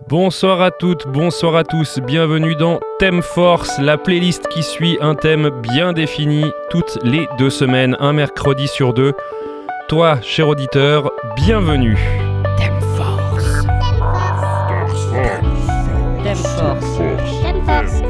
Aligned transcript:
Bonsoir 0.00 0.60
à 0.60 0.70
toutes, 0.70 1.06
bonsoir 1.06 1.54
à 1.54 1.64
tous, 1.64 2.00
bienvenue 2.00 2.56
dans 2.56 2.80
Thème 2.98 3.22
Force, 3.22 3.78
la 3.78 3.96
playlist 3.96 4.48
qui 4.48 4.62
suit 4.62 4.98
un 5.00 5.14
thème 5.14 5.50
bien 5.62 5.92
défini 5.92 6.44
toutes 6.70 6.98
les 7.04 7.28
deux 7.38 7.50
semaines, 7.50 7.96
un 8.00 8.12
mercredi 8.12 8.66
sur 8.66 8.94
deux. 8.94 9.12
Toi, 9.88 10.18
cher 10.20 10.48
auditeur, 10.48 11.10
bienvenue. 11.36 11.96
Thème 12.58 12.80
Force. 12.96 13.64
Thème 16.24 16.36
Force. 16.36 16.98
Thème 17.42 17.62
Force. 17.64 18.02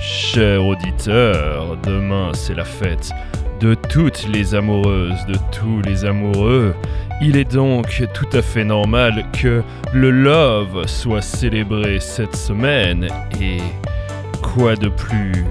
Cher 0.00 0.64
auditeur, 0.64 1.76
demain 1.84 2.30
c'est 2.32 2.54
la 2.54 2.64
fête 2.64 3.10
de 3.60 3.74
toutes 3.74 4.26
les 4.28 4.54
amoureuses, 4.54 5.24
de 5.26 5.36
tous 5.52 5.80
les 5.82 6.04
amoureux. 6.04 6.74
Il 7.20 7.36
est 7.36 7.50
donc 7.50 8.02
tout 8.12 8.36
à 8.36 8.42
fait 8.42 8.64
normal 8.64 9.24
que 9.32 9.62
le 9.92 10.10
love 10.10 10.86
soit 10.86 11.22
célébré 11.22 12.00
cette 12.00 12.36
semaine 12.36 13.08
et 13.40 13.58
quoi 14.42 14.74
de 14.76 14.88
plus 14.88 15.44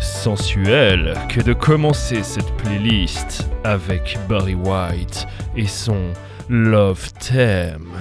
sensuel 0.00 1.14
que 1.28 1.40
de 1.40 1.52
commencer 1.52 2.22
cette 2.22 2.50
playlist 2.56 3.48
avec 3.64 4.18
Barry 4.28 4.54
White 4.54 5.26
et 5.56 5.66
son 5.66 6.12
Love 6.48 7.12
Theme? 7.20 7.92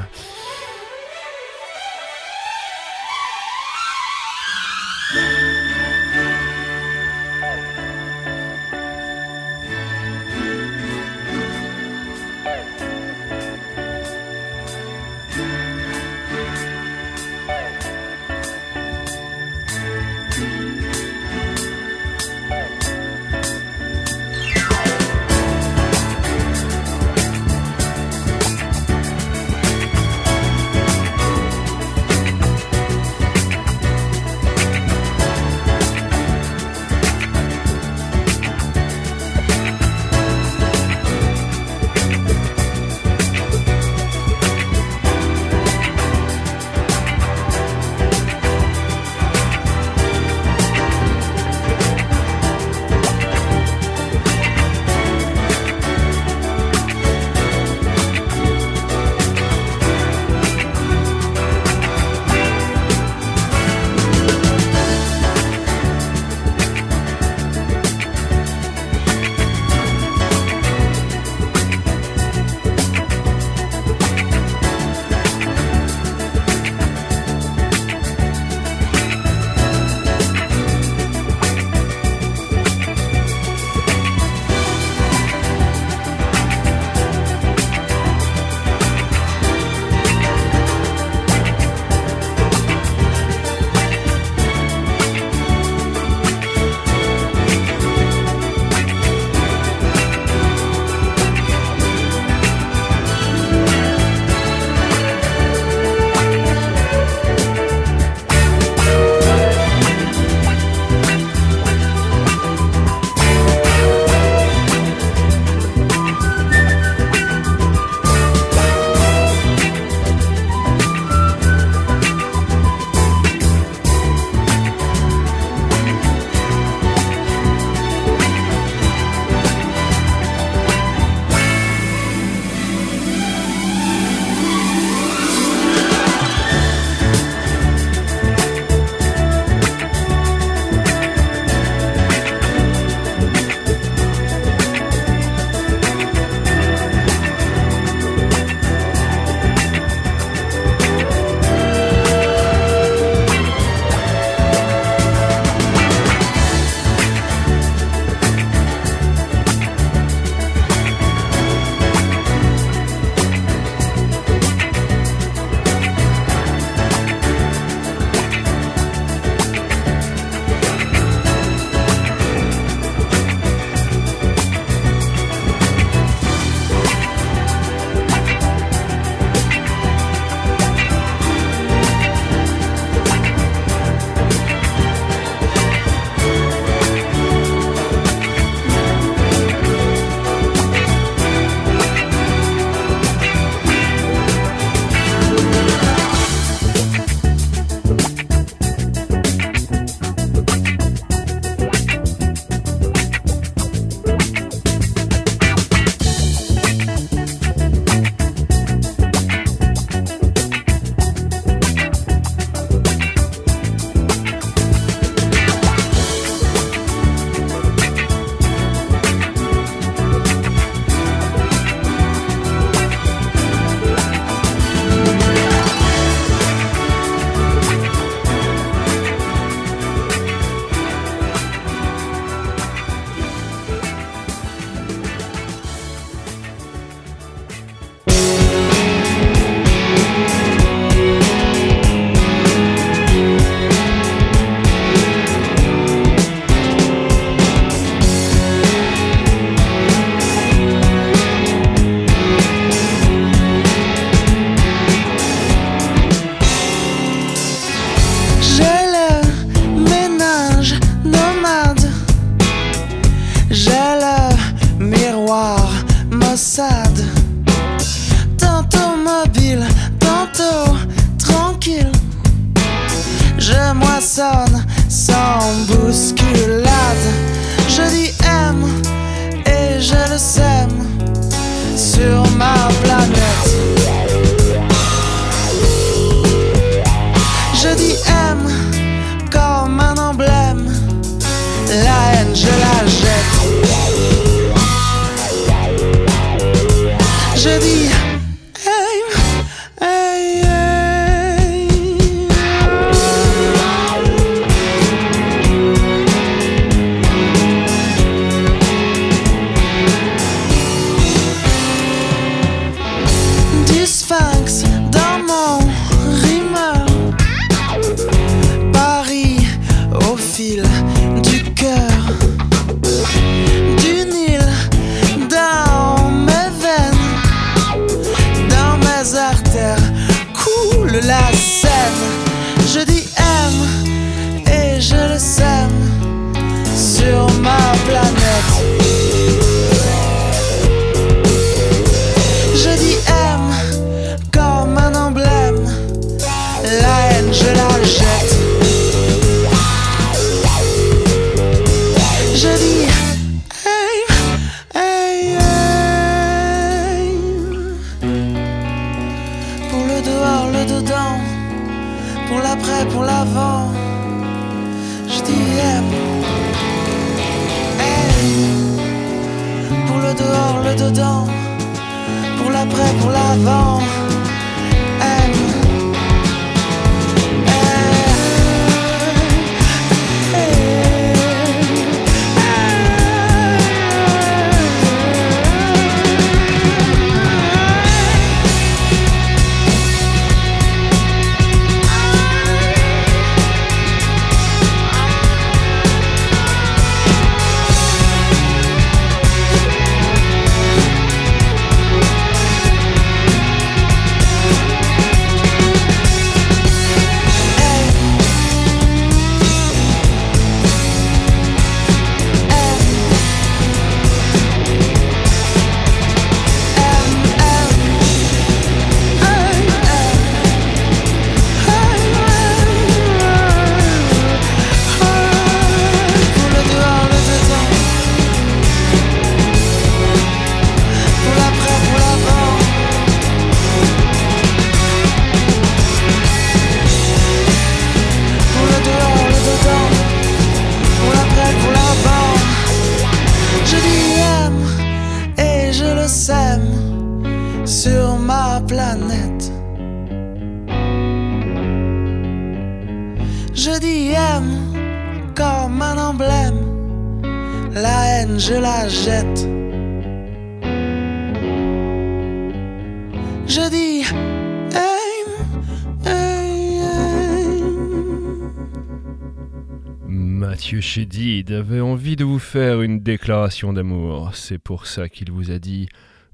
Chedid 470.91 471.51
avait 471.51 471.81
envie 471.81 472.15
de 472.15 472.25
vous 472.25 472.39
faire 472.39 472.81
une 472.81 473.01
déclaration 473.01 473.73
d'amour. 473.73 474.31
C'est 474.33 474.57
pour 474.57 474.87
ça 474.87 475.07
qu'il 475.07 475.31
vous 475.31 475.51
a 475.51 475.59
dit 475.59 475.87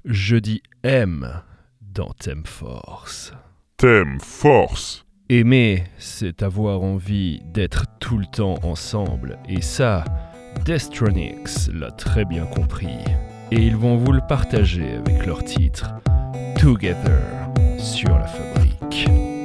Je 0.06 0.36
dis 0.36 0.62
aime 0.82 1.42
dans 1.82 2.14
Thème 2.18 2.46
Force. 2.46 3.34
Thème 3.76 4.18
Force 4.18 5.04
Aimer, 5.28 5.84
c'est 5.98 6.42
avoir 6.42 6.80
envie 6.80 7.42
d'être 7.44 7.84
tout 8.00 8.16
le 8.16 8.24
temps 8.24 8.54
ensemble. 8.62 9.38
Et 9.46 9.60
ça, 9.60 10.04
Destronics 10.64 11.68
l'a 11.74 11.90
très 11.90 12.24
bien 12.24 12.46
compris. 12.46 12.96
Et 13.52 13.60
ils 13.60 13.76
vont 13.76 13.98
vous 13.98 14.12
le 14.12 14.22
partager 14.26 14.94
avec 14.94 15.26
leur 15.26 15.44
titre 15.44 15.90
Together 16.58 17.20
sur 17.78 18.08
la 18.08 18.26
fabrique. 18.26 19.35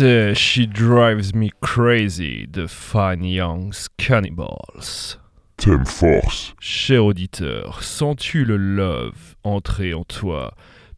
She 0.00 0.66
Drives 0.66 1.34
Me 1.34 1.50
Crazy 1.60 2.46
de 2.46 2.66
Fine 2.66 3.22
Young's 3.22 3.86
Cannibals. 3.98 5.18
Thème 5.58 5.84
force. 5.84 6.54
Cher 6.58 7.04
auditeur, 7.04 7.82
sens-tu 7.82 8.46
le 8.46 8.56
love 8.56 9.36
entrer 9.44 9.92
en 9.92 10.04
toi? 10.04 10.54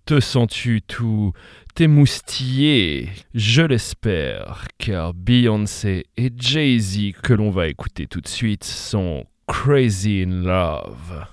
Te 0.07 0.21
sens-tu 0.21 0.83
tout 0.83 1.33
t'émoustillé 1.75 3.09
Je 3.35 3.63
l'espère, 3.63 4.69
car 4.79 5.15
Beyoncé 5.15 6.07
et 6.17 6.31
Jay-Z, 6.37 7.15
que 7.25 7.33
l'on 7.33 7.51
va 7.51 7.67
écouter 7.67 8.07
tout 8.07 8.21
de 8.21 8.29
suite, 8.29 8.63
sont 8.63 9.25
Crazy 9.49 10.23
in 10.23 10.45
Love. 10.45 11.27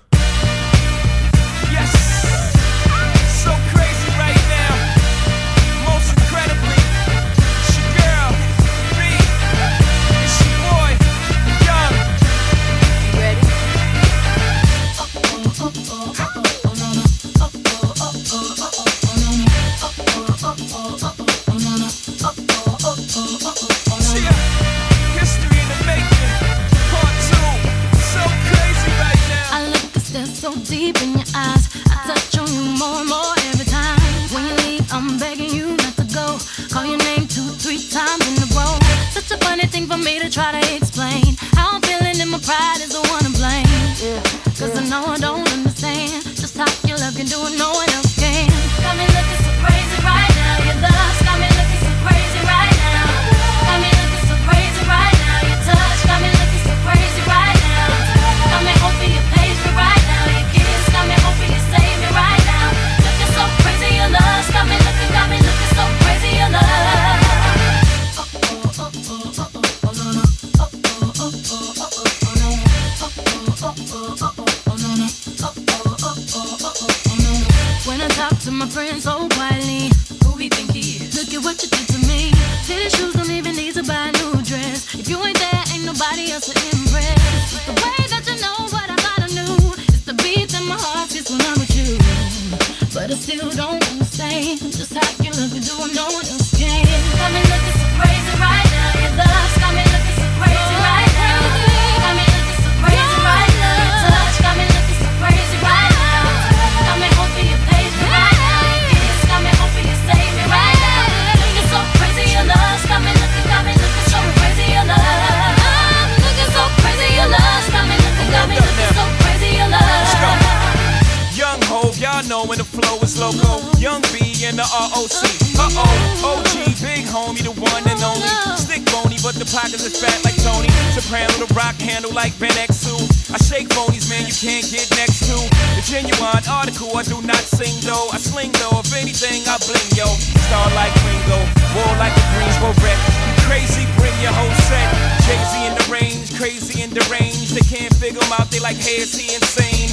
Loco, 123.20 123.60
Young 123.76 124.00
B, 124.16 124.32
and 124.48 124.56
the 124.56 124.64
ROC. 124.64 125.20
Uh 125.60 125.68
oh, 125.76 126.40
OG, 126.40 126.80
big 126.80 127.04
homie, 127.04 127.44
the 127.44 127.52
one 127.52 127.84
and 127.84 128.00
only. 128.00 128.24
Stick 128.56 128.80
bony, 128.88 129.20
but 129.20 129.36
the 129.36 129.44
pockets 129.44 129.84
is 129.84 129.92
fat 130.00 130.16
like 130.24 130.40
Tony. 130.40 130.72
Soprano, 130.96 131.28
the 131.36 131.44
rock 131.52 131.76
handle 131.84 132.08
like 132.16 132.32
Ben 132.40 132.56
X2. 132.56 132.96
I 133.28 133.36
shake 133.44 133.68
bonies, 133.76 134.08
man, 134.08 134.24
you 134.24 134.32
can't 134.32 134.64
get 134.72 134.88
next 134.96 135.28
to. 135.28 135.36
The 135.76 135.84
genuine 135.84 136.48
article, 136.48 136.96
I 136.96 137.04
do 137.04 137.20
not 137.20 137.44
sing 137.44 137.76
though. 137.84 138.08
I 138.08 138.16
sling 138.16 138.56
though, 138.56 138.80
if 138.80 138.88
anything, 138.96 139.44
I 139.44 139.60
bling 139.68 139.90
yo. 139.92 140.08
Star 140.48 140.72
like 140.72 140.96
Ringo, 141.04 141.44
war 141.76 141.92
like 142.00 142.16
a 142.16 142.24
Greensboro 142.32 142.72
wreck. 142.80 142.96
Crazy, 143.44 143.84
bring 144.00 144.16
your 144.24 144.32
whole 144.32 144.56
set. 144.64 144.88
Crazy 145.28 145.68
in 145.68 145.76
the 145.76 145.86
range, 145.92 146.32
crazy 146.40 146.80
in 146.80 146.88
the 146.96 147.04
range. 147.12 147.52
They 147.52 147.68
can't 147.68 147.92
figure 148.00 148.24
them 148.24 148.32
out, 148.32 148.48
they 148.48 148.64
like, 148.64 148.80
hey, 148.80 149.04
is 149.04 149.12
he 149.12 149.28
insane? 149.36 149.92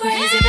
crazy. 0.00 0.39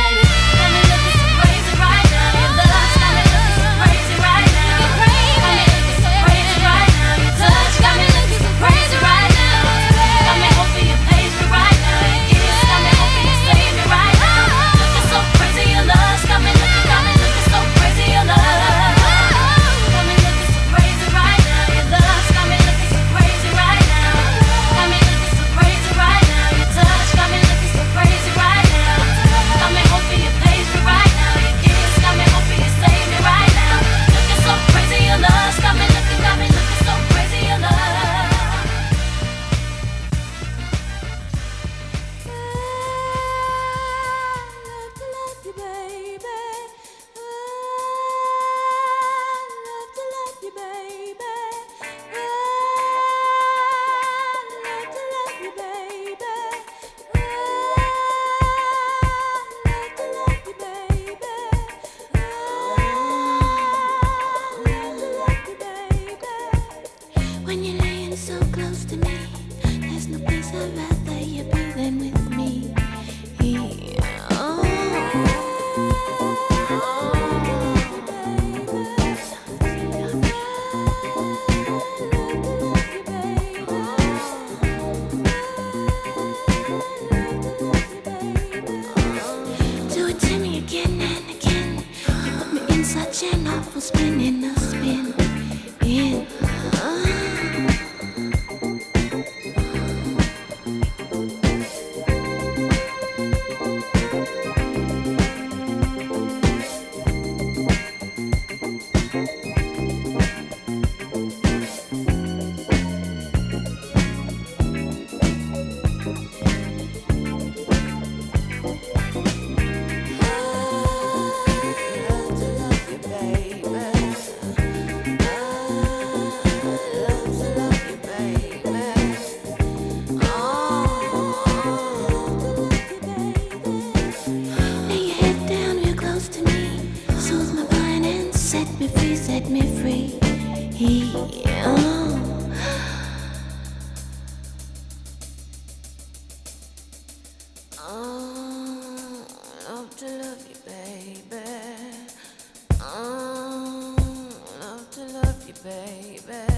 You, 155.52 155.62
baby. 155.62 156.54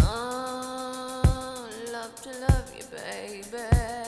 Oh, 0.00 1.68
love 1.92 2.22
to 2.22 2.30
love 2.40 2.72
you, 2.76 2.84
baby. 2.90 4.07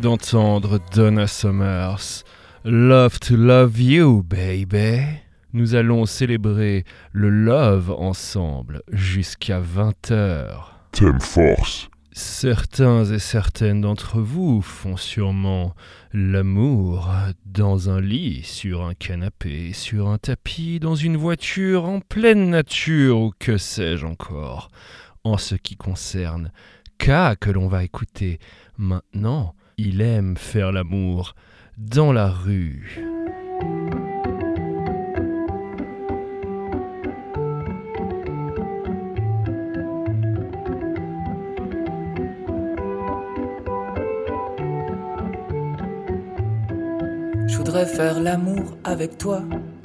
Venez 0.00 0.02
d'entendre 0.02 0.78
Donna 0.94 1.26
Summers. 1.26 2.24
Love 2.64 3.18
to 3.20 3.36
love 3.36 3.80
you, 3.80 4.22
baby. 4.22 5.00
Nous 5.52 5.74
allons 5.74 6.06
célébrer 6.06 6.84
le 7.12 7.28
love 7.28 7.90
ensemble 7.90 8.82
jusqu'à 8.92 9.60
20h. 9.60 10.48
Thème 10.92 11.20
Force. 11.20 11.88
Certains 12.12 13.04
et 13.04 13.18
certaines 13.18 13.80
d'entre 13.80 14.20
vous 14.20 14.62
font 14.62 14.96
sûrement 14.96 15.74
l'amour 16.12 17.10
dans 17.46 17.88
un 17.88 18.00
lit, 18.00 18.42
sur 18.42 18.84
un 18.84 18.94
canapé, 18.94 19.72
sur 19.72 20.08
un 20.08 20.18
tapis, 20.18 20.80
dans 20.80 20.96
une 20.96 21.16
voiture, 21.16 21.84
en 21.84 22.00
pleine 22.00 22.50
nature 22.50 23.20
ou 23.20 23.32
que 23.38 23.56
sais-je 23.56 24.06
encore. 24.06 24.70
En 25.24 25.36
ce 25.36 25.54
qui 25.54 25.76
concerne 25.76 26.52
K 26.98 27.36
que 27.38 27.50
l'on 27.50 27.68
va 27.68 27.84
écouter 27.84 28.38
maintenant, 28.76 29.54
il 29.82 30.02
aime 30.02 30.36
faire 30.36 30.72
l'amour 30.72 31.34
dans 31.78 32.12
la 32.12 32.28
rue. 32.28 33.00
Je 47.46 47.56
voudrais 47.56 47.86
faire 47.86 48.20
l'amour 48.20 48.76
avec 48.84 49.16
toi. 49.16 49.42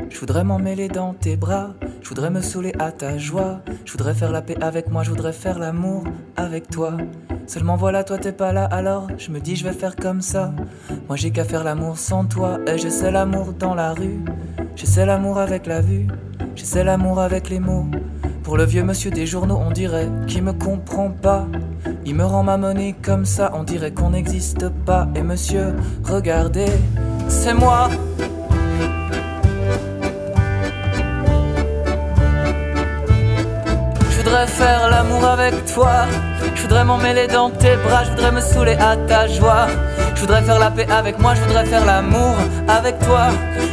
Je 0.10 0.20
voudrais 0.20 0.44
m'emmêler 0.44 0.90
dans 0.90 1.14
tes 1.14 1.38
bras. 1.38 1.74
Je 2.02 2.10
voudrais 2.10 2.30
me 2.30 2.42
saouler 2.42 2.74
à 2.80 2.92
ta 2.92 3.18
joie. 3.18 3.62
Je 3.86 3.92
voudrais 3.94 4.14
faire 4.14 4.32
la 4.32 4.42
paix 4.42 4.58
avec 4.62 4.90
moi. 4.90 5.04
Je 5.04 5.10
voudrais 5.10 5.34
faire 5.34 5.58
l'amour 5.58 6.04
avec 6.36 6.70
toi. 6.70 6.98
Seulement 7.48 7.76
voilà, 7.76 8.04
toi 8.04 8.18
t'es 8.18 8.32
pas 8.32 8.52
là, 8.52 8.66
alors 8.66 9.08
je 9.18 9.30
me 9.32 9.40
dis 9.40 9.56
je 9.56 9.64
vais 9.64 9.74
faire 9.74 9.96
comme 9.96 10.22
ça. 10.22 10.52
Moi 11.08 11.16
j'ai 11.16 11.32
qu'à 11.32 11.44
faire 11.44 11.64
l'amour 11.64 11.98
sans 11.98 12.26
toi. 12.26 12.60
Et 12.68 12.78
je 12.78 12.90
sais 12.90 13.12
l'amour 13.12 13.54
dans 13.54 13.76
la 13.76 13.94
rue. 13.94 14.20
Je 14.76 14.86
sais 14.86 15.06
l'amour 15.06 15.38
avec 15.38 15.68
la 15.68 15.82
vue. 15.82 16.08
Je 16.56 16.64
sais 16.64 16.84
l'amour 16.84 17.20
avec 17.20 17.50
les 17.50 17.60
mots. 17.60 17.86
Pour 18.44 18.58
le 18.58 18.64
vieux 18.66 18.84
monsieur 18.84 19.12
des 19.12 19.26
journaux, 19.26 19.60
on 19.64 19.72
dirait 19.72 20.10
qu'il 20.28 20.44
me 20.44 20.54
comprend 20.54 21.10
pas. 21.10 21.48
Il 22.06 22.16
me 22.16 22.24
rend 22.24 22.44
ma 22.44 22.58
monnaie 22.58 22.96
comme 23.02 23.26
ça, 23.26 23.52
on 23.56 23.64
dirait 23.64 23.92
qu'on 23.92 24.12
n'existe 24.12 24.70
pas. 24.70 25.08
Et 25.16 25.22
monsieur, 25.22 25.76
regardez, 26.04 26.72
c'est 27.28 27.54
moi. 27.54 27.90
Voudrais 34.36 34.48
faire 34.48 34.90
l'amour 34.90 35.26
avec 35.26 35.66
toi. 35.74 36.06
Je 36.56 36.62
voudrais 36.64 36.84
m'emmêler 36.84 37.28
dans 37.28 37.50
tes 37.50 37.78
bras. 37.78 38.04
Je 38.04 38.10
voudrais 38.10 38.32
me 38.34 38.42
saouler 38.42 38.76
à 38.82 38.98
ta 38.98 39.28
joie. 39.28 39.68
Je 40.14 40.22
voudrais 40.22 40.42
faire 40.42 40.60
la 40.60 40.72
paix 40.72 40.88
avec 40.92 41.20
moi. 41.20 41.36
Je 41.36 41.42
voudrais 41.42 41.66
faire 41.66 41.86
l'amour 41.86 42.36
avec 42.68 43.00
toi. 43.00 43.30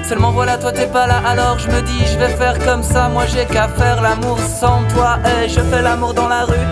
Seulement 0.08 0.30
voilà, 0.30 0.58
toi 0.58 0.70
t'es 0.70 0.86
pas 0.86 1.08
là. 1.08 1.20
Alors 1.26 1.58
je 1.58 1.68
me 1.68 1.80
dis, 1.82 2.06
je 2.06 2.16
vais 2.16 2.28
faire 2.28 2.56
comme 2.64 2.84
ça. 2.84 3.08
Moi 3.08 3.24
j'ai 3.26 3.44
qu'à 3.44 3.66
faire 3.68 4.00
l'amour 4.02 4.38
sans 4.38 4.82
toi. 4.94 5.18
Et 5.34 5.48
je 5.48 5.60
fais 5.60 5.82
l'amour 5.82 6.14
dans 6.14 6.28
la 6.28 6.44
rue. 6.44 6.68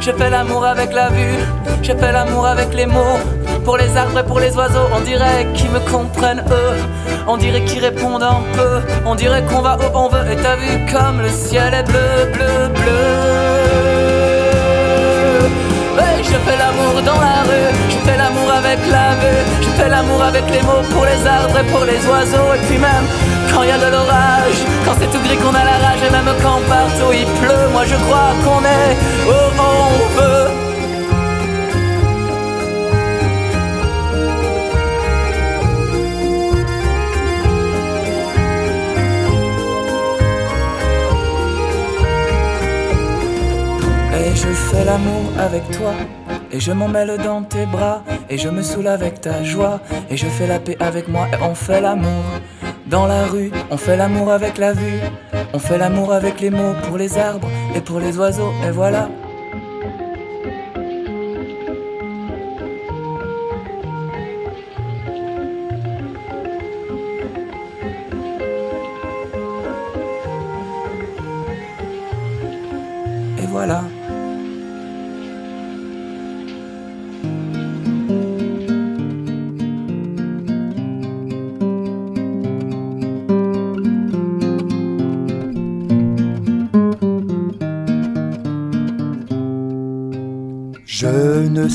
Je 0.00 0.12
fais 0.12 0.30
l'amour 0.30 0.64
avec 0.64 0.92
la 0.92 1.08
vue. 1.08 1.38
Je 1.82 1.92
fais 1.92 2.12
l'amour 2.12 2.46
avec 2.46 2.72
les 2.72 2.86
mots. 2.86 3.18
Pour 3.64 3.76
les 3.76 3.96
arbres 3.96 4.18
et 4.18 4.24
pour 4.24 4.40
les 4.40 4.54
oiseaux, 4.56 4.88
on 4.92 5.00
dirait 5.00 5.46
qu'ils 5.54 5.70
me 5.70 5.78
comprennent 5.90 6.44
eux. 6.50 6.76
On 7.28 7.36
dirait 7.36 7.64
qu'ils 7.64 7.84
répondent 7.84 8.22
un 8.22 8.42
peu. 8.54 8.80
On 9.06 9.14
dirait 9.14 9.42
qu'on 9.44 9.60
va 9.60 9.76
où 9.76 9.96
on 9.96 10.08
veut. 10.08 10.32
Et 10.32 10.36
t'as 10.36 10.56
vu 10.56 10.84
comme 10.92 11.20
le 11.22 11.30
ciel 11.30 11.72
est 11.72 11.84
bleu, 11.84 12.32
bleu, 12.32 12.68
bleu. 12.74 13.02
Ouais, 15.96 16.18
je 16.22 16.36
fais 16.44 16.56
l'amour 16.58 17.02
dans 17.02 17.20
la 17.20 17.42
rue, 17.48 17.70
je 17.88 17.96
fais 18.06 18.16
l'amour 18.16 18.50
avec 18.50 18.78
la 18.90 19.14
vue, 19.20 19.42
je 19.60 19.68
fais 19.80 19.88
l'amour 19.88 20.22
avec 20.22 20.44
les 20.50 20.62
mots 20.62 20.82
pour 20.90 21.04
les 21.04 21.26
arbres 21.26 21.58
et 21.58 21.70
pour 21.70 21.84
les 21.84 22.04
oiseaux, 22.06 22.54
et 22.54 22.66
puis 22.66 22.78
même 22.78 23.06
quand 23.52 23.62
il 23.62 23.68
y 23.68 23.72
a 23.72 23.78
de 23.78 23.92
l'orage, 23.92 24.58
quand 24.86 24.94
c'est 24.98 25.10
tout 25.10 25.22
gris 25.22 25.36
qu'on 25.36 25.54
a 25.54 25.64
la 25.64 25.78
rage, 25.86 26.02
et 26.06 26.10
même 26.10 26.34
quand 26.42 26.60
partout 26.66 27.12
il 27.12 27.26
pleut, 27.40 27.68
moi 27.72 27.84
je 27.84 27.96
crois 28.06 28.32
qu'on 28.42 28.64
est 28.64 28.96
où 29.28 29.38
on 29.60 30.20
veut. 30.20 30.61
Je 44.42 44.52
fais 44.52 44.84
l'amour 44.84 45.24
avec 45.38 45.70
toi. 45.70 45.94
Et 46.50 46.60
je 46.60 46.72
m'emmêle 46.72 47.16
dans 47.24 47.42
tes 47.42 47.66
bras. 47.66 48.02
Et 48.28 48.38
je 48.38 48.48
me 48.48 48.62
saoule 48.62 48.88
avec 48.88 49.20
ta 49.20 49.42
joie. 49.44 49.80
Et 50.10 50.16
je 50.16 50.26
fais 50.26 50.46
la 50.46 50.58
paix 50.58 50.76
avec 50.80 51.08
moi. 51.08 51.28
Et 51.32 51.42
on 51.42 51.54
fait 51.54 51.80
l'amour 51.80 52.24
Dans 52.86 53.06
la 53.06 53.24
rue, 53.26 53.50
on 53.70 53.76
fait 53.76 53.96
l'amour 53.96 54.30
avec 54.30 54.58
la 54.58 54.72
vue. 54.72 55.00
On 55.54 55.58
fait 55.58 55.78
l'amour 55.78 56.12
avec 56.12 56.40
les 56.40 56.50
mots 56.50 56.74
pour 56.84 56.96
les 56.96 57.18
arbres 57.18 57.48
et 57.74 57.80
pour 57.80 58.00
les 58.00 58.16
oiseaux, 58.18 58.52
et 58.66 58.70
voilà. 58.70 59.08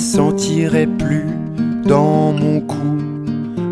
Sentirai 0.08 0.88
plus 0.88 1.26
dans 1.86 2.32
mon 2.32 2.62
cou 2.62 2.78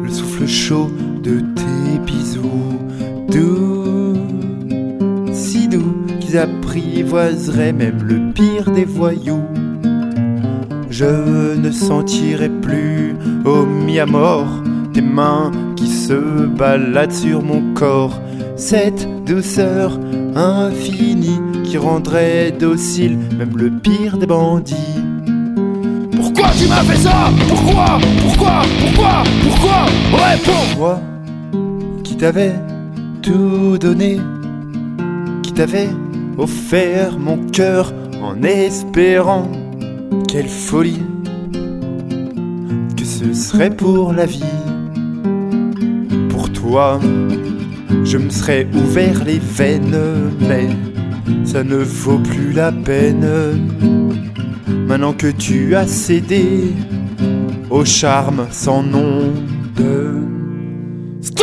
le 0.03 0.09
souffle 0.09 0.45
chaud 0.45 0.91
de 1.23 1.39
tes 1.39 1.99
bisous 2.05 2.77
doux, 3.29 4.15
si 5.31 5.69
doux 5.69 5.95
qu'ils 6.19 6.37
apprivoiseraient 6.37 7.71
même 7.71 8.03
le 8.03 8.33
pire 8.33 8.69
des 8.71 8.83
voyous. 8.83 9.45
Je 10.89 11.55
ne 11.55 11.71
sentirai 11.71 12.49
plus, 12.49 13.15
oh 13.45 13.65
mi 13.65 13.97
à 13.99 14.05
mort, 14.05 14.61
tes 14.93 15.01
mains 15.01 15.51
qui 15.77 15.87
se 15.87 16.45
baladent 16.45 17.13
sur 17.13 17.43
mon 17.43 17.73
corps, 17.75 18.19
cette 18.57 19.07
douceur 19.25 19.97
infinie 20.35 21.39
qui 21.63 21.77
rendrait 21.77 22.51
docile 22.51 23.17
même 23.37 23.57
le 23.57 23.69
pire 23.71 24.17
des 24.17 24.27
bandits. 24.27 24.94
Tu 26.57 26.67
m'as 26.67 26.83
fait 26.83 26.97
ça 26.97 27.31
Pourquoi 27.49 27.99
Pourquoi 28.21 28.61
Pourquoi 28.79 29.23
Pourquoi 29.43 29.85
Réponds 30.13 30.77
Moi, 30.77 31.01
qui 32.03 32.15
t'avais 32.15 32.53
tout 33.21 33.77
donné, 33.77 34.19
qui 35.43 35.51
t'avais 35.51 35.89
offert 36.37 37.17
mon 37.17 37.37
cœur 37.51 37.93
en 38.21 38.41
espérant, 38.43 39.49
quelle 40.27 40.47
folie, 40.47 41.03
que 42.95 43.05
ce 43.05 43.33
serait 43.33 43.69
pour 43.69 44.13
la 44.13 44.25
vie. 44.25 44.43
Pour 46.29 46.51
toi, 46.51 46.99
je 48.03 48.17
me 48.17 48.29
serais 48.29 48.67
ouvert 48.73 49.23
les 49.25 49.39
veines, 49.39 49.97
mais 50.39 50.69
ça 51.43 51.63
ne 51.63 51.77
vaut 51.77 52.19
plus 52.19 52.53
la 52.53 52.71
peine. 52.71 53.25
Maintenant 54.87 55.13
que 55.13 55.31
tu 55.31 55.75
as 55.75 55.87
cédé 55.87 56.73
au 57.69 57.83
charme 57.83 58.47
sans 58.51 58.83
nom 58.83 59.33
de. 59.75 60.13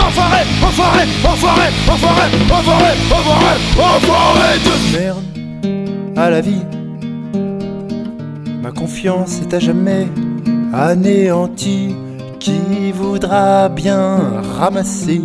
Enfoiré 0.01 0.43
Enfoiré 0.63 1.05
Enfoiré 1.25 1.69
Enfoiré 1.89 2.27
Enfoiré 2.51 2.93
Enfoiré 3.11 3.55
Enfoiré 3.79 4.59
de 4.65 4.97
merde 4.97 6.17
à 6.17 6.31
la 6.31 6.41
vie. 6.41 6.63
Ma 8.63 8.71
confiance 8.71 9.41
est 9.43 9.55
à 9.55 9.59
jamais 9.59 10.07
anéantie. 10.73 11.95
Qui 12.39 12.91
voudra 12.91 13.69
bien 13.69 14.43
ramasser 14.59 15.21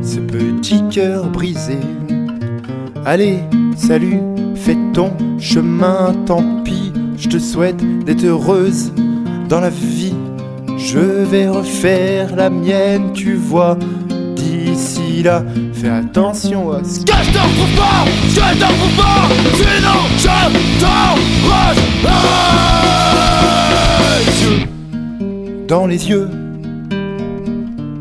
ce 0.00 0.20
petit 0.20 0.80
cœur 0.90 1.28
brisé? 1.28 1.78
Allez, 3.04 3.40
salut, 3.76 4.20
fais 4.60 4.76
ton 4.92 5.10
chemin, 5.38 6.14
tant 6.26 6.44
pis. 6.62 6.92
Je 7.16 7.28
te 7.28 7.38
souhaite 7.38 7.82
d'être 8.04 8.24
heureuse 8.24 8.92
dans 9.48 9.60
la 9.60 9.70
vie. 9.70 10.14
Je 10.76 10.98
vais 10.98 11.48
refaire 11.48 12.36
la 12.36 12.50
mienne, 12.50 13.12
tu 13.14 13.34
vois. 13.34 13.78
D'ici 14.36 15.22
là, 15.22 15.42
fais 15.72 15.88
attention 15.88 16.72
à 16.72 16.84
ce 16.84 17.00
que 17.00 17.12
je 17.12 17.30
te 17.30 17.38
retrouve 17.38 17.76
pas, 17.76 18.04
je 18.28 18.34
te 18.34 18.64
retrouve 18.64 18.96
pas, 18.96 19.28
sinon 19.54 20.00
je 20.18 20.26
t'embrasse. 20.80 21.78
Dans 25.68 25.86
les 25.86 26.08
yeux, 26.08 26.28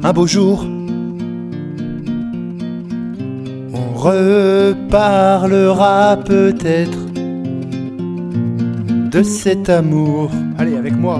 un 0.03 0.13
beau 0.13 0.25
jour, 0.25 0.65
reparlera 3.99 6.17
peut-être 6.25 6.97
de 9.11 9.23
cet 9.23 9.69
amour. 9.69 10.31
Allez, 10.57 10.77
avec 10.77 10.95
moi. 10.95 11.19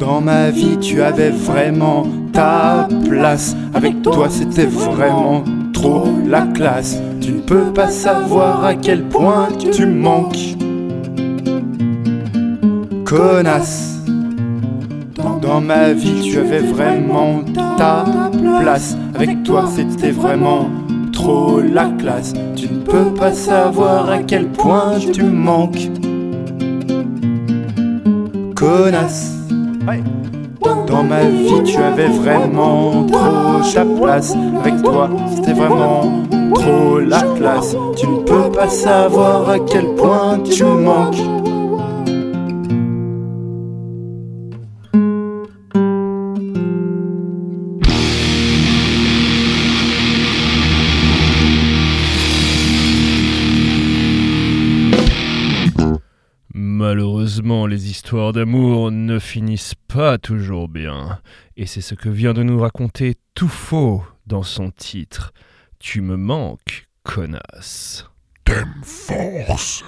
Dans 0.00 0.20
ma 0.20 0.50
vie, 0.50 0.78
tu 0.80 1.00
avais 1.00 1.30
vraiment 1.30 2.04
ta 2.32 2.88
place. 3.08 3.54
Avec 3.72 4.02
toi, 4.02 4.26
c'était 4.28 4.66
vraiment 4.66 5.44
trop 5.72 6.08
la 6.26 6.42
classe. 6.42 7.00
Tu 7.20 7.32
ne 7.32 7.40
peux 7.40 7.72
pas 7.72 7.88
savoir 7.88 8.64
à 8.64 8.74
quel 8.74 9.04
point 9.04 9.46
tu 9.72 9.86
manques. 9.86 10.56
Connasse. 13.04 14.00
Dans 15.40 15.60
ma 15.60 15.92
vie, 15.92 16.22
tu 16.22 16.38
avais 16.38 16.60
vraiment 16.60 17.42
ta 17.76 18.04
place. 18.60 18.96
Avec 19.14 19.44
toi, 19.44 19.68
c'était 19.72 20.10
vraiment 20.10 20.68
trop 21.22 21.60
la 21.60 21.84
classe. 21.98 22.32
Tu 22.56 22.68
ne 22.68 22.80
peux 22.80 23.14
pas 23.14 23.32
savoir 23.32 24.10
à 24.10 24.18
quel 24.18 24.48
point 24.48 24.98
tu 25.12 25.22
manques. 25.22 25.88
Connasse. 28.56 29.36
Dans 30.86 31.04
ma 31.04 31.22
vie, 31.22 31.62
tu 31.64 31.76
avais 31.78 32.08
vraiment 32.08 33.06
trop 33.06 33.60
ta 33.72 33.84
place. 33.84 34.34
Avec 34.60 34.82
toi, 34.82 35.08
c'était 35.34 35.52
vraiment 35.52 36.02
trop 36.54 36.98
la 36.98 37.22
classe. 37.36 37.76
Tu 37.96 38.06
ne 38.06 38.16
peux 38.18 38.50
pas 38.50 38.68
savoir 38.68 39.48
à 39.48 39.58
quel 39.60 39.94
point 39.94 40.38
tu 40.44 40.64
manques. 40.64 41.22
Les 57.52 57.90
histoires 57.90 58.32
d'amour 58.32 58.90
ne 58.90 59.18
finissent 59.18 59.74
pas 59.86 60.16
toujours 60.16 60.68
bien. 60.68 61.20
Et 61.58 61.66
c'est 61.66 61.82
ce 61.82 61.94
que 61.94 62.08
vient 62.08 62.32
de 62.32 62.42
nous 62.42 62.58
raconter 62.58 63.14
Tout 63.34 63.48
Faux 63.48 64.02
dans 64.26 64.42
son 64.42 64.70
titre. 64.70 65.34
Tu 65.78 66.00
me 66.00 66.16
manques, 66.16 66.88
connasse. 67.02 68.08
Thème 68.44 68.72
force. 68.82 69.84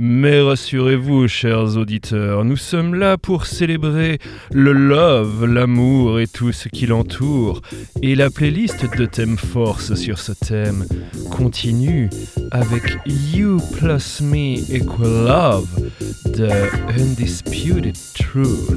Mais 0.00 0.40
rassurez-vous, 0.40 1.26
chers 1.26 1.76
auditeurs, 1.76 2.44
nous 2.44 2.56
sommes 2.56 2.94
là 2.94 3.18
pour 3.18 3.46
célébrer 3.46 4.20
le 4.52 4.72
love, 4.72 5.44
l'amour 5.44 6.20
et 6.20 6.28
tout 6.28 6.52
ce 6.52 6.68
qui 6.68 6.86
l'entoure. 6.86 7.62
Et 8.00 8.14
la 8.14 8.30
playlist 8.30 8.86
de 8.96 9.06
Thème 9.06 9.36
Force 9.36 9.94
sur 9.94 10.20
ce 10.20 10.30
thème 10.30 10.86
continue 11.32 12.08
avec 12.52 12.96
You 13.34 13.60
Plus 13.72 14.20
Me 14.20 14.58
Equal 14.72 15.26
Love 15.26 15.90
de 16.26 16.48
Undisputed 16.96 17.96
Truth. 18.14 18.70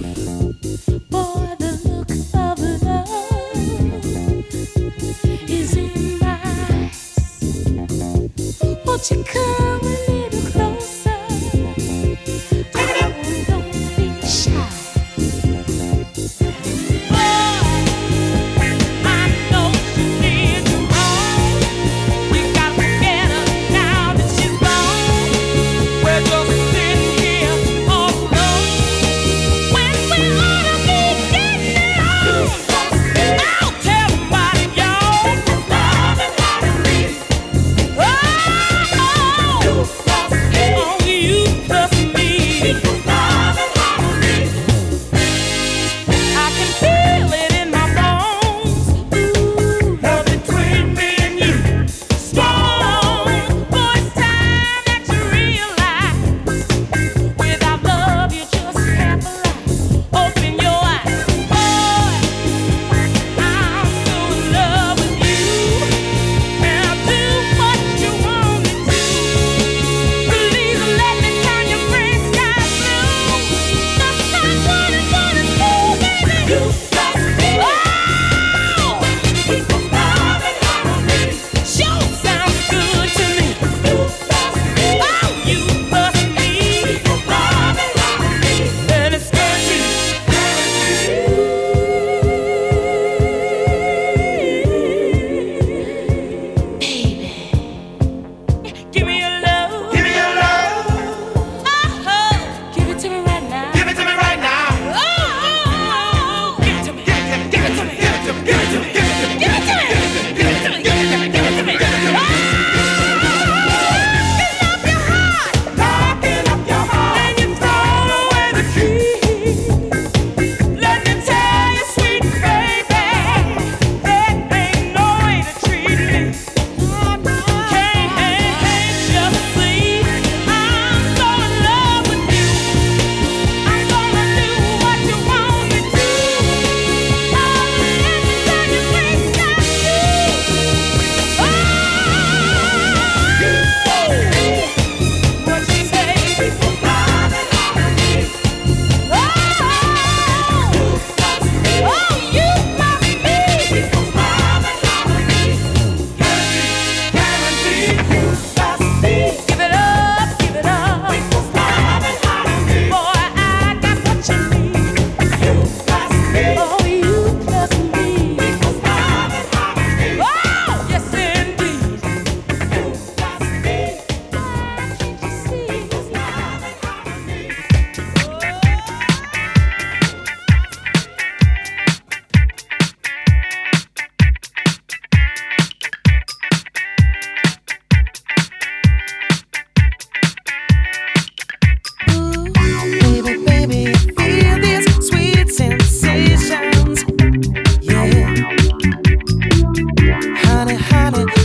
honey. 200.92 201.41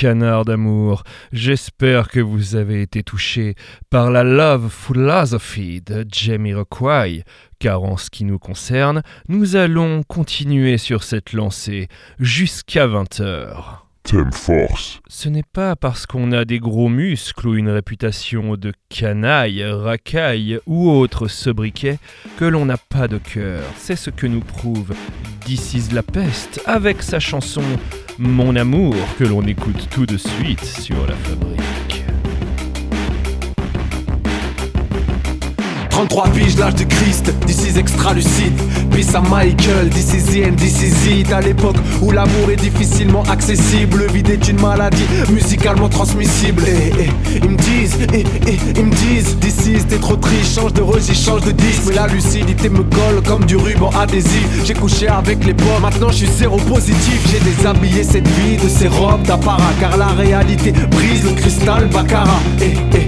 Canards 0.00 0.46
d'amour, 0.46 1.04
j'espère 1.30 2.08
que 2.08 2.20
vous 2.20 2.56
avez 2.56 2.80
été 2.80 3.02
touchés 3.02 3.54
par 3.90 4.10
la 4.10 4.24
Love 4.24 4.70
Philosophy 4.70 5.82
de 5.82 6.06
Jamiroquai, 6.10 7.22
car 7.58 7.82
en 7.82 7.98
ce 7.98 8.08
qui 8.08 8.24
nous 8.24 8.38
concerne, 8.38 9.02
nous 9.28 9.56
allons 9.56 10.02
continuer 10.02 10.78
sur 10.78 11.02
cette 11.02 11.34
lancée 11.34 11.88
jusqu'à 12.18 12.86
20h. 12.86 13.80
Thème 14.02 14.32
force. 14.32 15.00
Ce 15.06 15.28
n'est 15.28 15.42
pas 15.42 15.76
parce 15.76 16.06
qu'on 16.06 16.32
a 16.32 16.46
des 16.46 16.60
gros 16.60 16.88
muscles 16.88 17.48
ou 17.48 17.54
une 17.56 17.68
réputation 17.68 18.56
de 18.56 18.72
canaille, 18.88 19.62
racaille 19.62 20.60
ou 20.64 20.90
autre 20.90 21.28
sobriquet 21.28 21.98
que 22.38 22.46
l'on 22.46 22.64
n'a 22.64 22.78
pas 22.78 23.06
de 23.06 23.18
cœur. 23.18 23.62
C'est 23.76 23.96
ce 23.96 24.08
que 24.08 24.26
nous 24.26 24.40
prouve 24.40 24.94
This 25.44 25.74
is 25.74 25.92
la 25.92 26.02
peste 26.02 26.62
avec 26.64 27.02
sa 27.02 27.20
chanson 27.20 27.62
Mon 28.22 28.54
amour 28.54 28.94
que 29.18 29.24
l'on 29.24 29.40
écoute 29.46 29.88
tout 29.90 30.04
de 30.04 30.18
suite 30.18 30.62
sur 30.62 31.06
la 31.06 31.16
fabrique. 31.16 31.79
33 36.08 36.28
piges, 36.28 36.56
l'âge 36.56 36.76
de 36.76 36.84
Christ, 36.84 37.30
is 37.46 37.78
extra 37.78 38.14
lucide. 38.14 38.54
Peace 38.90 39.14
à 39.14 39.20
Michael, 39.20 39.90
this 39.90 40.14
is 40.14 40.24
the 40.32 40.46
end, 40.46 40.56
this 40.56 40.82
is 40.82 41.06
it. 41.06 41.30
À 41.30 41.42
l'époque 41.42 41.76
où 42.00 42.10
l'amour 42.10 42.50
est 42.50 42.56
difficilement 42.56 43.22
accessible, 43.24 43.98
le 43.98 44.06
vide 44.12 44.30
est 44.30 44.48
une 44.48 44.60
maladie 44.60 45.04
musicalement 45.30 45.88
transmissible. 45.88 46.62
Et, 46.66 47.02
et, 47.02 47.10
ils 47.36 47.50
me 47.50 47.56
disent, 47.56 47.98
et, 48.14 48.24
ils 48.76 48.84
me 48.86 48.94
disent, 48.94 49.36
is 49.66 49.84
t'es 49.84 49.98
trop 49.98 50.16
triste, 50.16 50.58
change 50.58 50.72
de 50.72 50.80
registre, 50.80 51.32
change 51.32 51.42
de 51.42 51.52
disque. 51.52 51.82
Mais 51.88 51.94
la 51.94 52.06
lucidité 52.06 52.70
me 52.70 52.82
colle 52.82 53.22
comme 53.26 53.44
du 53.44 53.56
ruban 53.56 53.90
adhésif. 53.90 54.64
J'ai 54.64 54.74
couché 54.74 55.06
avec 55.06 55.44
les 55.44 55.54
pommes, 55.54 55.82
maintenant 55.82 56.08
je 56.08 56.24
suis 56.24 56.30
zéro 56.38 56.56
positif. 56.56 57.20
J'ai 57.30 57.40
déshabillé 57.40 58.04
cette 58.04 58.28
vie 58.28 58.56
de 58.56 58.68
ces 58.68 58.88
robes 58.88 59.22
d'apparat, 59.24 59.72
car 59.78 59.98
la 59.98 60.08
réalité 60.08 60.72
brise 60.72 61.24
le 61.24 61.32
cristal 61.32 61.88
et, 62.60 62.99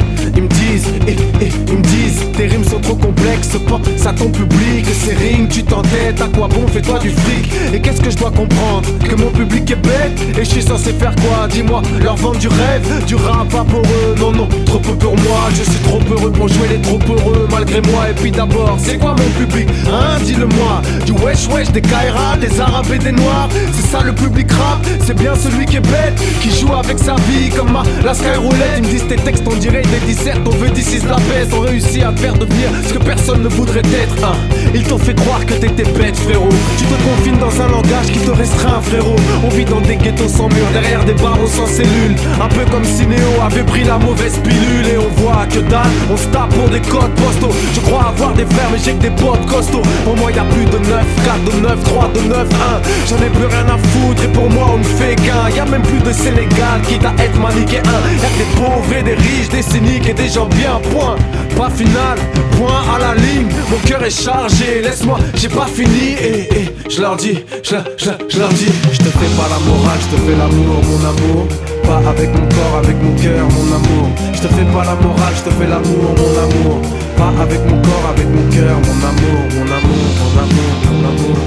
ils 1.08 1.76
me 1.76 1.82
disent, 1.82 2.22
tes 2.36 2.46
rimes 2.46 2.64
sont 2.64 2.80
trop 2.80 2.94
complexes, 2.94 3.56
pense 3.66 4.06
à 4.06 4.12
ton 4.12 4.28
public, 4.28 4.86
ces 4.86 5.14
rings, 5.14 5.48
tu 5.48 5.62
t'entêtes, 5.62 6.20
à 6.20 6.28
quoi 6.28 6.48
bon, 6.48 6.66
fais-toi 6.72 6.98
du 6.98 7.10
fric. 7.10 7.50
Et 7.72 7.80
qu'est-ce 7.80 8.00
que 8.00 8.10
je 8.10 8.16
dois 8.16 8.30
comprendre? 8.30 8.88
Que 9.08 9.14
mon 9.14 9.30
public 9.30 9.70
est 9.70 9.76
bête, 9.76 10.38
et 10.38 10.44
je 10.44 10.50
suis 10.50 10.62
censé 10.62 10.92
faire 10.92 11.14
quoi? 11.16 11.48
Dis-moi, 11.48 11.82
leur 12.02 12.16
vendre 12.16 12.38
du 12.38 12.48
rêve, 12.48 13.04
du 13.06 13.16
rap 13.16 13.48
pas 13.48 13.64
pour 13.64 13.80
eux, 13.80 14.14
non, 14.18 14.32
non, 14.32 14.48
trop 14.66 14.78
peu 14.78 14.94
pour 14.94 15.16
moi, 15.16 15.48
je 15.50 15.62
suis 15.62 15.80
trop 15.84 16.00
heureux 16.10 16.30
pour 16.30 16.48
jouer 16.48 16.68
les 16.70 16.80
trop 16.80 16.98
heureux, 17.08 17.48
malgré 17.50 17.80
moi. 17.80 18.10
Et 18.10 18.14
puis 18.14 18.30
d'abord, 18.30 18.76
c'est 18.78 18.98
quoi 18.98 19.14
mon 19.18 19.44
public? 19.44 19.68
Hein, 19.86 20.18
dis-le-moi, 20.24 20.82
du 21.04 21.12
wesh 21.12 21.48
wesh, 21.48 21.70
des 21.70 21.82
Kaira, 21.82 22.36
des 22.40 22.60
arabes 22.60 22.92
et 22.94 22.98
des 22.98 23.12
noirs, 23.12 23.48
c'est 23.72 23.86
ça 23.86 24.02
le 24.04 24.12
public 24.12 24.50
rap, 24.52 24.78
c'est 25.04 25.16
bien 25.16 25.34
celui 25.34 25.66
qui 25.66 25.76
est 25.76 25.80
bête, 25.80 26.14
qui 26.40 26.50
joue 26.50 26.72
avec 26.72 26.98
sa 26.98 27.14
vie 27.14 27.50
comme 27.50 27.72
ma, 27.72 27.82
la 28.04 28.14
sky 28.14 28.36
roulette. 28.36 28.78
Ils 28.78 28.84
me 28.84 28.88
disent 28.88 29.06
tes 29.08 29.16
textes, 29.16 29.44
on 29.46 29.56
dirait 29.56 29.82
des 29.82 30.06
dissertes, 30.06 30.40
on 30.46 30.50
veut 30.50 30.70
d'ici 30.92 31.06
la 31.06 31.16
baisse, 31.16 31.48
on 31.54 31.60
réussit 31.60 32.02
à 32.02 32.12
faire 32.12 32.34
devenir 32.34 32.68
ce 32.86 32.92
que 32.92 32.98
personne 32.98 33.42
ne 33.42 33.48
voudrait 33.48 33.80
être. 33.80 34.24
Hein. 34.24 34.36
Ils 34.74 34.82
t'ont 34.82 34.98
fait 34.98 35.14
croire 35.14 35.44
que 35.46 35.54
t'étais 35.54 35.84
bête, 35.98 36.16
frérot. 36.16 36.48
Tu 36.76 36.84
te 36.84 36.94
confines 37.02 37.38
dans 37.38 37.62
un 37.62 37.68
langage 37.68 38.06
qui 38.12 38.18
te 38.18 38.30
restreint, 38.30 38.80
frérot. 38.82 39.16
On 39.44 39.48
vit 39.48 39.64
dans 39.64 39.80
des 39.80 39.96
ghettos 39.96 40.28
sans 40.28 40.48
murs, 40.48 40.70
derrière 40.72 41.04
des 41.04 41.14
barreaux 41.14 41.46
sans 41.46 41.66
cellules. 41.66 42.16
Un 42.40 42.48
peu 42.48 42.64
comme 42.70 42.84
si 42.84 43.06
Néo 43.06 43.32
avait 43.44 43.62
pris 43.62 43.84
la 43.84 43.98
mauvaise 43.98 44.38
pilule 44.38 44.86
et 44.92 44.98
on 44.98 45.08
voit 45.22 45.46
que 45.46 45.60
dalle. 45.60 45.92
On 46.12 46.16
se 46.16 46.26
tape 46.26 46.50
pour 46.54 46.68
des 46.68 46.80
codes 46.80 47.14
postaux. 47.14 47.54
Je 47.74 47.80
crois 47.80 48.08
avoir 48.08 48.34
des 48.34 48.44
frères, 48.44 48.68
mais 48.72 48.78
j'ai 48.84 48.92
que 48.92 49.02
des 49.02 49.10
potes 49.10 49.46
costauds. 49.46 49.82
Pour 50.04 50.16
moi, 50.16 50.30
y 50.30 50.38
a 50.38 50.44
plus 50.44 50.66
de 50.66 50.78
9, 50.78 51.04
4, 51.24 51.44
de 51.44 51.60
9, 51.60 51.84
3, 51.84 52.10
de 52.14 52.20
9, 52.28 52.38
1. 52.38 53.08
J'en 53.08 53.16
ai 53.16 53.30
plus 53.30 53.46
rien 53.46 53.66
à 53.66 53.78
foutre 53.78 54.24
et 54.24 54.28
pour 54.28 54.50
moi, 54.50 54.72
on 54.74 54.78
ne 54.78 54.84
fait 54.84 55.16
qu'un. 55.16 55.48
Y 55.54 55.60
a 55.60 55.64
même 55.64 55.82
plus 55.82 56.00
de 56.00 56.12
Sénégal, 56.12 56.80
quitte 56.86 57.04
à 57.04 57.14
être 57.22 57.38
manichéen. 57.40 57.82
Y'a 57.82 58.28
que 58.28 58.38
des 58.38 58.50
pauvres 58.56 58.92
et 58.98 59.02
des 59.02 59.14
riches, 59.14 59.48
des 59.48 59.62
cyniques 59.62 60.08
et 60.08 60.14
des 60.14 60.28
gens 60.28 60.46
bien, 60.46 60.81
point. 60.90 61.16
Pas 61.56 61.70
final, 61.70 62.18
point 62.56 62.82
à 62.94 62.98
la 62.98 63.14
ligne. 63.14 63.48
Mon 63.70 63.78
cœur 63.86 64.02
est 64.02 64.10
chargé, 64.10 64.82
laisse-moi, 64.82 65.18
j'ai 65.34 65.48
pas 65.48 65.66
fini. 65.66 66.16
Et, 66.20 66.48
et 66.58 66.74
je 66.88 67.00
leur 67.00 67.16
dis, 67.16 67.38
je, 67.62 67.76
je, 67.98 68.10
je 68.28 68.38
leur 68.38 68.48
dis, 68.50 68.72
je 68.92 68.98
te 68.98 69.10
fais 69.18 69.32
pas 69.36 69.48
la 69.48 69.58
morale, 69.68 69.98
je 70.00 70.16
te 70.16 70.20
fais 70.22 70.36
l'amour, 70.36 70.82
mon 70.88 71.00
amour. 71.08 71.46
Pas 71.84 72.00
avec 72.10 72.30
mon 72.34 72.46
corps, 72.48 72.78
avec 72.82 72.96
mon 73.02 73.14
cœur, 73.20 73.44
mon 73.56 73.76
amour. 73.76 74.08
Je 74.32 74.40
te 74.40 74.48
fais 74.48 74.64
pas 74.72 74.84
la 74.84 74.94
morale, 74.94 75.34
je 75.36 75.42
te 75.42 75.54
fais 75.56 75.68
l'amour, 75.68 76.14
mon 76.16 76.32
amour. 76.44 76.82
Pas 77.16 77.32
avec 77.42 77.60
mon 77.68 77.80
corps, 77.82 78.06
avec 78.10 78.28
mon 78.28 78.44
cœur, 78.50 78.76
mon 78.86 78.98
amour, 79.10 79.40
mon 79.56 79.68
amour, 79.76 80.04
mon 80.20 80.32
amour, 80.42 80.72
mon 80.88 81.02
amour. 81.10 81.38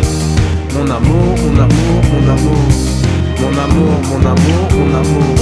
Mon 0.75 0.89
amour, 0.91 1.37
mon 1.41 1.55
amour, 1.63 1.97
mon 2.11 2.29
amour. 2.33 2.63
Mon 3.41 3.53
amour, 3.63 3.93
mon 4.09 4.21
amour, 4.31 4.63
mon 4.75 4.89
amour. 4.99 5.35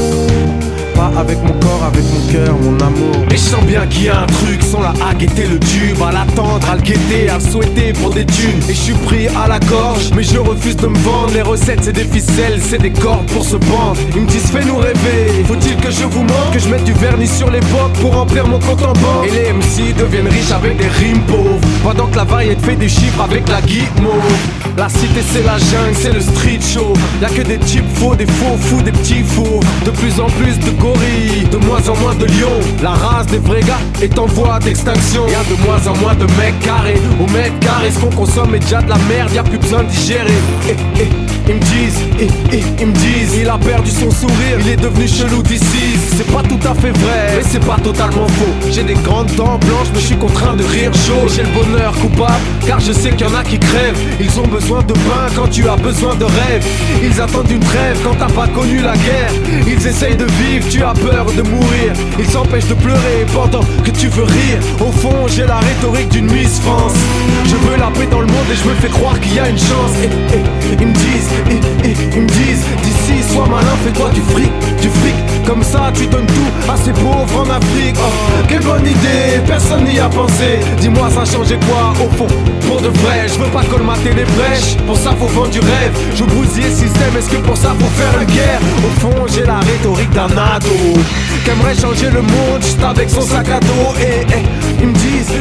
Pas 0.95 1.11
avec 1.19 1.37
mon 1.43 1.53
avec 1.93 2.05
mon 2.05 2.31
cœur, 2.31 2.55
mon 2.61 2.79
amour. 2.79 3.15
Et 3.29 3.37
je 3.37 3.41
sens 3.41 3.63
bien 3.63 3.85
qu'il 3.87 4.05
y 4.05 4.09
a 4.09 4.21
un 4.21 4.25
truc 4.25 4.61
sans 4.61 4.81
la 4.81 4.93
guetter 5.13 5.47
le 5.47 5.59
tube, 5.59 6.01
à 6.01 6.11
l'attendre, 6.11 6.67
à 6.69 6.75
le 6.75 6.81
guetter, 6.81 7.29
à 7.29 7.37
le 7.37 7.43
souhaiter 7.43 7.93
pour 7.93 8.11
des 8.11 8.25
thunes. 8.25 8.61
Et 8.69 8.73
je 8.73 8.79
suis 8.79 8.93
pris 8.93 9.27
à 9.27 9.47
la 9.47 9.59
gorge, 9.59 10.09
mais 10.15 10.23
je 10.23 10.37
refuse 10.37 10.75
de 10.75 10.87
me 10.87 10.97
vendre. 10.99 11.33
Les 11.33 11.41
recettes, 11.41 11.83
c'est 11.83 11.93
des 11.93 12.05
ficelles, 12.05 12.59
c'est 12.61 12.81
des 12.81 12.91
cordes 12.91 13.25
pour 13.27 13.43
se 13.43 13.57
pendre. 13.57 13.97
Ils 14.15 14.21
me 14.21 14.27
disent, 14.27 14.51
fais-nous 14.51 14.77
rêver. 14.77 15.43
Faut-il 15.45 15.75
que 15.77 15.91
je 15.91 16.03
vous 16.03 16.21
montre 16.21 16.51
que 16.51 16.59
je 16.59 16.69
mette 16.69 16.83
du 16.83 16.93
vernis 16.93 17.27
sur 17.27 17.49
l'époque 17.49 17.93
pour 18.01 18.13
remplir 18.13 18.47
mon 18.47 18.59
compte 18.59 18.83
en 18.83 18.93
banque? 18.93 19.27
Et 19.27 19.31
les 19.31 19.53
MC 19.53 19.95
deviennent 19.97 20.27
riches 20.27 20.51
avec 20.51 20.77
des 20.77 20.87
rimes 20.87 21.21
pauvres. 21.27 21.59
Pendant 21.83 22.07
que 22.07 22.17
la 22.17 22.23
variété 22.23 22.61
fait 22.63 22.75
des 22.75 22.89
chiffres 22.89 23.21
avec 23.21 23.47
la 23.49 23.61
guimauve. 23.61 24.37
La 24.75 24.89
cité 24.89 25.21
c'est 25.31 25.43
la 25.43 25.57
jungle, 25.59 25.95
c'est 25.95 26.13
le 26.13 26.19
street 26.19 26.59
show. 26.61 26.93
Y'a 27.21 27.29
que 27.29 27.41
des 27.41 27.59
types 27.59 27.85
faux, 27.95 28.15
des 28.15 28.25
faux 28.25 28.57
fous, 28.59 28.81
des 28.81 28.91
petits 28.91 29.23
fous. 29.23 29.59
De 29.85 29.91
plus 29.91 30.19
en 30.19 30.25
plus 30.25 30.57
de 30.57 30.71
gorilles, 30.79 31.47
de 31.51 31.57
moins 31.83 31.89
en 31.89 32.01
moins 32.01 32.15
de 32.15 32.25
lions. 32.25 32.59
La 32.81 32.91
race 32.91 33.27
des 33.27 33.37
vrais 33.37 33.61
gars 33.61 33.79
est 34.01 34.17
en 34.17 34.25
voie 34.25 34.59
d'extinction. 34.59 35.27
Y'a 35.27 35.43
de 35.43 35.61
moins 35.63 35.85
en 35.87 35.97
moins 35.97 36.15
de 36.15 36.25
mecs 36.37 36.59
carrés 36.59 36.99
au 37.19 37.29
mètre 37.31 37.57
carré. 37.59 37.91
Ce 37.91 37.99
qu'on 37.99 38.15
consomme 38.15 38.55
est 38.55 38.59
déjà 38.59 38.81
de 38.81 38.89
la 38.89 38.97
merde, 39.09 39.33
y'a 39.33 39.43
plus 39.43 39.57
besoin 39.57 39.83
de 39.83 39.89
digérer. 39.89 40.31
Eh, 40.69 40.75
eh, 40.99 41.42
ils 41.47 41.55
me 41.55 41.59
disent, 41.59 41.99
ils 42.79 42.87
me 42.87 42.93
disent, 42.93 43.37
il 43.41 43.49
a 43.49 43.57
perdu 43.57 43.91
son 43.91 44.09
sourire, 44.11 44.57
il 44.61 44.69
est 44.69 44.77
devenu 44.77 45.07
chelou 45.07 45.41
d'ici. 45.43 45.97
C'est 46.15 46.29
pas 46.31 46.43
tout 46.43 46.59
à 46.67 46.73
fait 46.73 46.91
vrai, 46.91 47.37
mais 47.37 47.43
c'est 47.49 47.65
pas 47.65 47.77
totalement 47.83 48.27
faux. 48.27 48.69
J'ai 48.71 48.83
des 48.83 48.93
grandes 48.95 49.33
dents 49.35 49.57
blanches, 49.57 49.89
mais 49.93 49.99
je 49.99 50.05
suis 50.07 50.15
contraint 50.15 50.55
de 50.55 50.63
rire 50.63 50.91
chaud. 50.93 51.27
J'ai 51.35 51.43
le 51.43 51.49
bonheur 51.49 51.93
coupable, 51.99 52.43
car 52.65 52.79
je 52.79 52.91
sais 52.93 53.11
qu'il 53.11 53.27
y 53.27 53.29
en 53.29 53.35
a 53.35 53.43
qui 53.43 53.59
crèvent. 53.59 53.97
Ils 54.19 54.39
ont 54.39 54.47
besoin 54.47 54.81
de 54.83 54.93
pain 54.93 55.27
quand 55.35 55.47
tu 55.49 55.67
as 55.67 55.75
besoin 55.75 56.15
de 56.15 56.25
rêve. 56.25 56.65
Ils 57.03 57.19
attendent 57.21 57.51
une 57.51 57.59
trêve 57.59 57.97
quand 58.03 58.15
t'as 58.15 58.31
pas 58.31 58.47
connu 58.47 58.81
la 58.81 58.93
guerre. 58.93 59.31
Ils 59.67 59.87
essayent 59.87 60.15
de 60.15 60.25
vivre, 60.25 60.67
tu 60.69 60.83
as 60.83 60.93
peur 60.93 61.25
de 61.25 61.41
mourir. 61.41 61.93
Ils 62.19 62.29
s'empêchent 62.29 62.67
de 62.67 62.75
pleurer 62.75 63.25
pendant 63.33 63.63
que 63.83 63.91
tu 63.91 64.07
veux 64.07 64.23
rire. 64.23 64.59
Au 64.79 64.91
fond, 64.91 65.27
j'ai 65.27 65.45
la 65.45 65.57
rhétorique 65.57 66.09
d'une 66.09 66.31
Miss 66.31 66.59
France. 66.59 66.93
Je 67.45 67.55
veux 67.55 67.77
la 67.77 67.87
paix 67.87 68.07
dans 68.09 68.21
le 68.21 68.27
monde 68.27 68.47
et 68.51 68.55
je 68.55 68.67
me 68.67 68.75
fais 68.75 68.89
croire 68.89 69.19
qu'il 69.19 69.35
y 69.35 69.39
a 69.39 69.49
une 69.49 69.57
chance. 69.57 69.91
Et, 70.03 70.09
ils 70.79 70.87
me 70.87 70.93
disent, 70.93 71.32
ils 72.15 72.21
me 72.21 72.27
disent, 72.27 72.65
d'ici, 72.81 73.23
sois 73.33 73.47
malin, 73.47 73.75
fais-toi 73.83 74.09
du 74.09 74.21
fric, 74.21 74.51
du 74.81 74.89
fric. 74.89 75.15
Comme 75.45 75.63
ça, 75.63 75.91
tu 75.93 76.07
donnes 76.07 76.25
tout 76.25 76.71
à 76.71 76.77
ces 76.77 76.93
pauvres 76.93 77.45
en 77.45 77.49
Afrique. 77.49 77.97
Oh, 77.99 78.43
quelle 78.47 78.63
bonne 78.63 78.85
idée, 78.85 79.41
personne 79.45 79.83
n'y 79.83 79.99
a 79.99 80.07
pensé. 80.07 80.59
Dis-moi, 80.79 81.09
ça 81.09 81.25
changeait 81.29 81.59
quoi 81.67 81.93
au 81.99 82.09
fond? 82.15 82.27
Pour 82.65 82.79
de 82.81 82.87
vrai, 82.87 83.27
je 83.27 83.37
veux 83.37 83.51
pas 83.51 83.63
colmater 83.63 84.13
les 84.15 84.23
brèches. 84.23 84.77
Pour 84.87 84.95
ça, 84.95 85.13
faut 85.19 85.27
vendre 85.27 85.49
du 85.49 85.59
rêve. 85.59 85.91
Je 86.15 86.23
bousiller 86.23 86.69
le 86.69 86.75
système, 86.75 87.17
est-ce 87.17 87.29
que 87.29 87.41
pour 87.41 87.57
ça, 87.57 87.75
faut 87.77 87.91
faire 87.99 88.17
la 88.17 88.25
guerre? 88.25 88.59
Au 88.87 88.99
fond, 89.01 89.25
j'ai 89.33 89.45
la 89.45 89.59
rhétorique 89.59 90.11
d'un 90.11 90.31
ado. 90.31 90.69
Qu'aimerait 91.43 91.75
changer 91.75 92.09
le 92.09 92.21
monde 92.21 92.61
juste 92.61 92.81
avec 92.81 93.09
son 93.09 93.21
sac 93.21 93.49
à 93.49 93.59
dos. 93.59 93.93
Et, 93.99 94.21
et 94.21 94.43
ils 94.79 94.87
me 94.87 94.93
disent, 94.93 95.33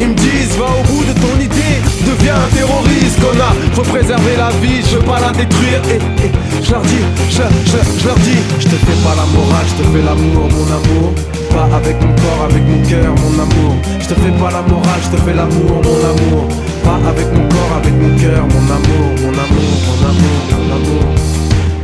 ils 0.00 0.08
me 0.08 0.14
disent, 0.14 0.56
va 0.58 0.66
au 0.66 0.84
bout 0.92 1.04
de 1.04 1.14
ton 1.18 1.40
idée. 1.40 1.80
Deviens 2.04 2.34
un 2.36 2.54
terroriste, 2.54 3.18
connard. 3.18 3.56
Faut 3.72 3.82
préserver 3.82 4.36
la 4.36 4.50
vie, 4.60 4.82
je 4.82 4.96
veux 4.96 5.02
détruire. 5.32 5.82
Et, 5.90 6.26
et 6.26 6.30
je 6.62 6.70
leur 6.72 6.82
dis, 6.82 7.04
je, 7.30 7.42
je, 7.70 7.78
je 8.00 8.06
leur 8.06 8.16
dis, 8.16 8.40
je 8.58 8.66
te 8.66 8.76
fais 8.76 8.98
pas 9.04 9.14
la 9.16 9.26
morale, 9.36 9.66
je 9.68 9.82
te 9.82 9.88
fais 9.90 10.02
l'amour, 10.02 10.48
mon 10.48 10.68
amour. 10.78 11.12
Pas 11.50 11.76
avec 11.76 12.00
mon 12.00 12.12
corps, 12.16 12.48
avec 12.48 12.62
mon 12.62 12.80
cœur, 12.88 13.14
mon 13.22 13.34
amour. 13.42 13.76
Je 14.00 14.06
te 14.08 14.14
fais 14.14 14.32
pas 14.40 14.50
la 14.50 14.62
morale, 14.62 15.00
je 15.04 15.16
te 15.16 15.22
fais 15.22 15.34
l'amour, 15.34 15.82
mon 15.84 16.00
amour. 16.10 16.48
Pas 16.84 16.98
avec 17.08 17.28
mon 17.34 17.46
corps, 17.48 17.74
avec 17.76 17.94
mon 17.94 18.16
cœur, 18.16 18.42
mon 18.52 18.64
amour, 18.76 19.06
mon 19.22 19.34
amour, 19.44 19.72
mon 19.86 20.00
amour, 20.08 20.38
mon 20.50 20.68
amour. 20.76 21.04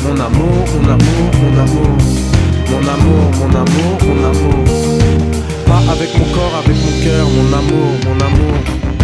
Mon 0.04 0.16
amour, 0.26 0.64
mon 0.72 0.88
amour, 0.94 1.28
mon 1.42 1.54
amour. 1.62 1.92
Mon 2.70 2.84
amour, 2.94 3.24
mon 3.38 3.50
amour, 3.62 3.92
mon 4.06 4.18
amour. 4.30 4.64
Pas 5.66 5.92
avec 5.92 6.10
mon 6.18 6.24
corps, 6.34 6.54
avec 6.64 6.76
mon 6.76 6.94
cœur, 7.04 7.26
mon 7.28 7.48
amour, 7.52 7.90
mon 8.06 8.18
amour. 8.26 8.97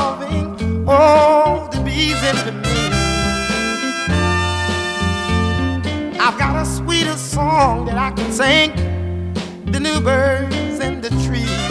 Loving, 0.00 0.84
oh, 0.88 1.68
the 1.72 1.80
bees 1.86 2.20
into 2.30 2.52
me. 2.64 2.78
I've 6.18 6.38
got 6.38 6.54
a 6.62 6.66
sweeter 6.78 7.18
song 7.34 7.84
that 7.86 7.98
I 8.08 8.10
can 8.18 8.30
sing, 8.40 8.70
the 9.74 9.80
new 9.86 10.00
birds 10.00 10.78
in 10.88 10.94
the 11.06 11.10
trees. 11.24 11.66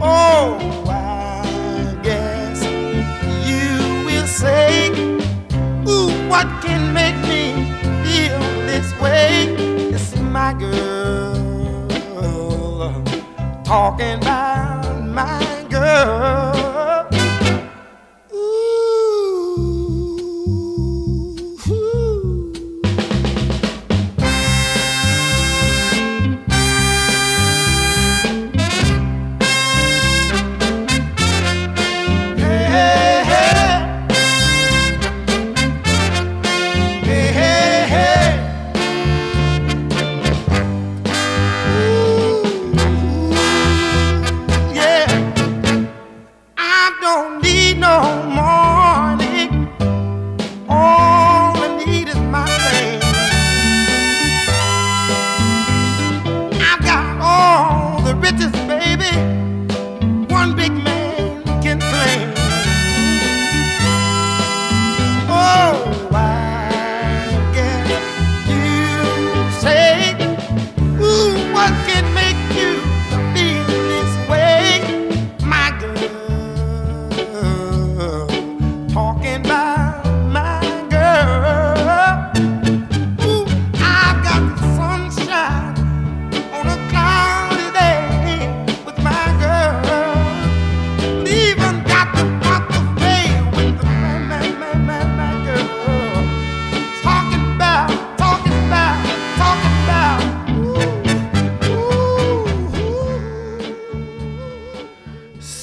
Oh, 0.00 0.46
I 0.86 1.98
guess 2.08 2.58
you 3.50 3.68
will 4.08 4.28
say, 4.42 4.90
Ooh, 5.92 6.10
what 6.32 6.46
can 6.64 6.82
make 7.00 7.18
me 7.32 7.42
feel 8.04 8.40
this 8.70 8.88
way? 9.00 9.28
It's 9.94 10.10
my 10.38 10.52
girl 10.52 11.08
talking 13.64 14.14
about 14.22 14.67
my 15.14 15.66
girl. 15.70 16.57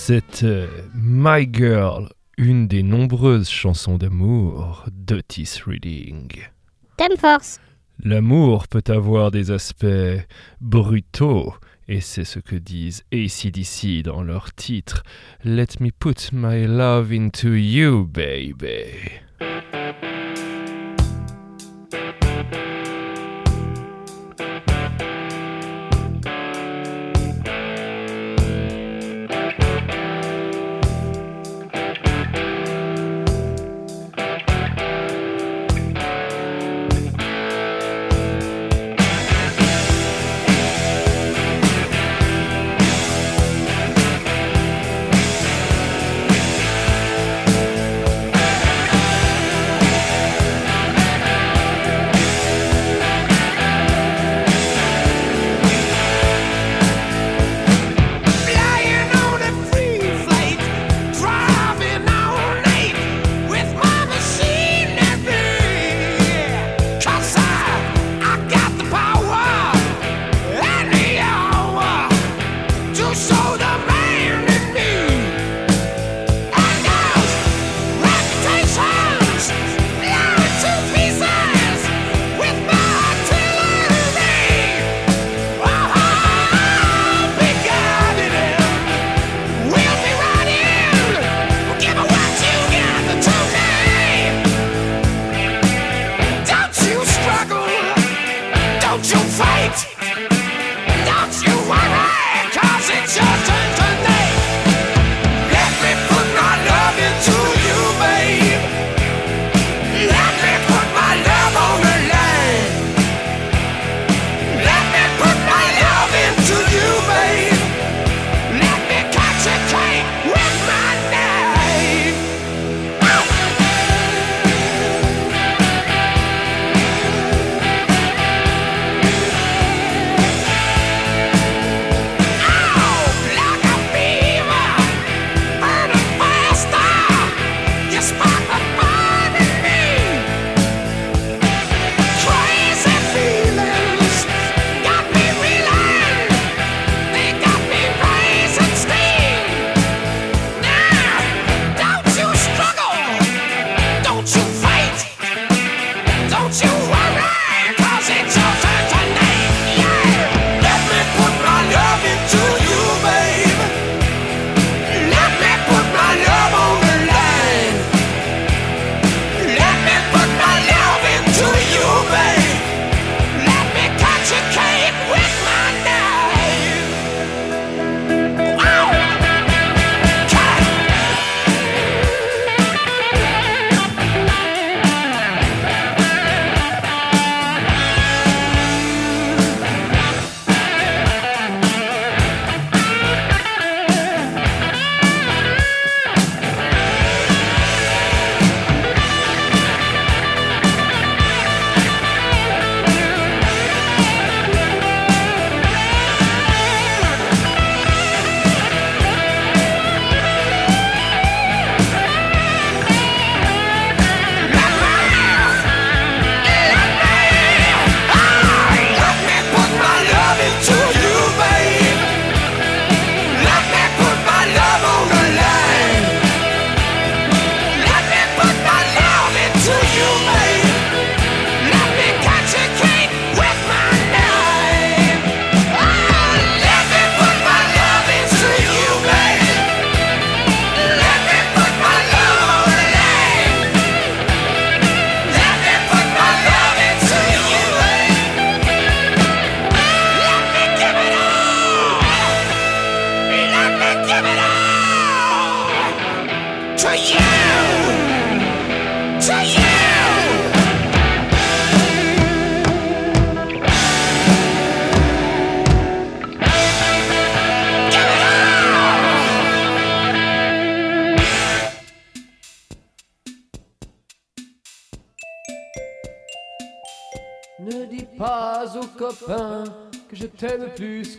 C'était 0.07 0.69
My 0.93 1.49
Girl, 1.51 2.09
une 2.37 2.67
des 2.67 2.83
nombreuses 2.83 3.49
chansons 3.49 3.97
d'amour 3.97 4.85
d'Otis 4.91 5.61
Reading. 5.65 6.29
Thème 6.95 7.17
force. 7.17 7.59
L'amour 8.03 8.67
peut 8.67 8.83
avoir 8.87 9.31
des 9.31 9.49
aspects 9.49 10.21
brutaux, 10.61 11.55
et 11.87 12.01
c'est 12.01 12.23
ce 12.23 12.37
que 12.37 12.55
disent 12.55 13.03
ACDC 13.11 14.03
dans 14.03 14.21
leur 14.21 14.53
titre 14.53 15.01
Let 15.43 15.79
me 15.79 15.89
put 15.89 16.31
my 16.31 16.67
love 16.67 17.11
into 17.11 17.55
you, 17.55 18.05
baby. 18.05 19.24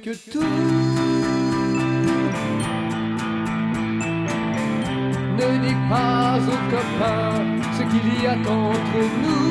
Que 0.07 0.14
tout. 0.30 0.52
Ne 5.38 5.48
dis 5.64 5.78
pas 5.90 6.38
aux 6.52 6.62
copains 6.74 7.38
ce 7.76 7.82
qu'il 7.90 8.09
y 8.22 8.24
a 8.28 8.34
entre 8.34 9.00
nous. 9.22 9.46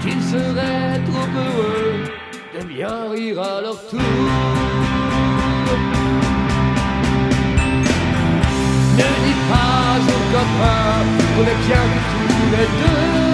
qu'ils 0.00 0.22
seraient 0.34 1.00
trop 1.08 1.30
heureux 1.42 1.98
de 2.54 2.60
bien 2.64 2.96
rire 3.10 3.40
à 3.40 3.60
leur 3.60 3.78
tour. 3.88 4.00
Ne 8.98 9.10
dis 9.24 9.38
pas 9.48 9.98
aux 10.12 10.24
copains 10.34 11.02
qu'on 11.34 11.46
est 11.52 11.60
bien 11.66 11.84
tous 12.10 12.46
les 12.54 12.68
deux. 12.80 13.28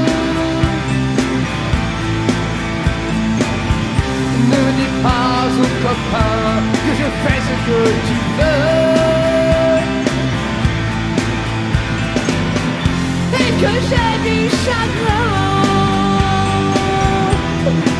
Ne 4.50 4.62
dis 4.78 4.92
pas 5.02 5.38
aux 5.62 5.74
copains 5.86 6.56
que 6.84 6.92
je 7.00 7.08
fais 7.22 7.40
ce 7.48 7.54
que 7.66 7.80
tu 8.06 8.16
veux. 8.36 8.74
Et 13.40 13.50
que 13.62 13.72
j'ai 13.88 14.12
du 14.26 14.38
chagrin 14.64 15.28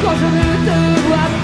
quand 0.03 0.17
je 0.21 0.29
ne 0.39 0.49
te 0.67 0.79
vois 1.07 1.33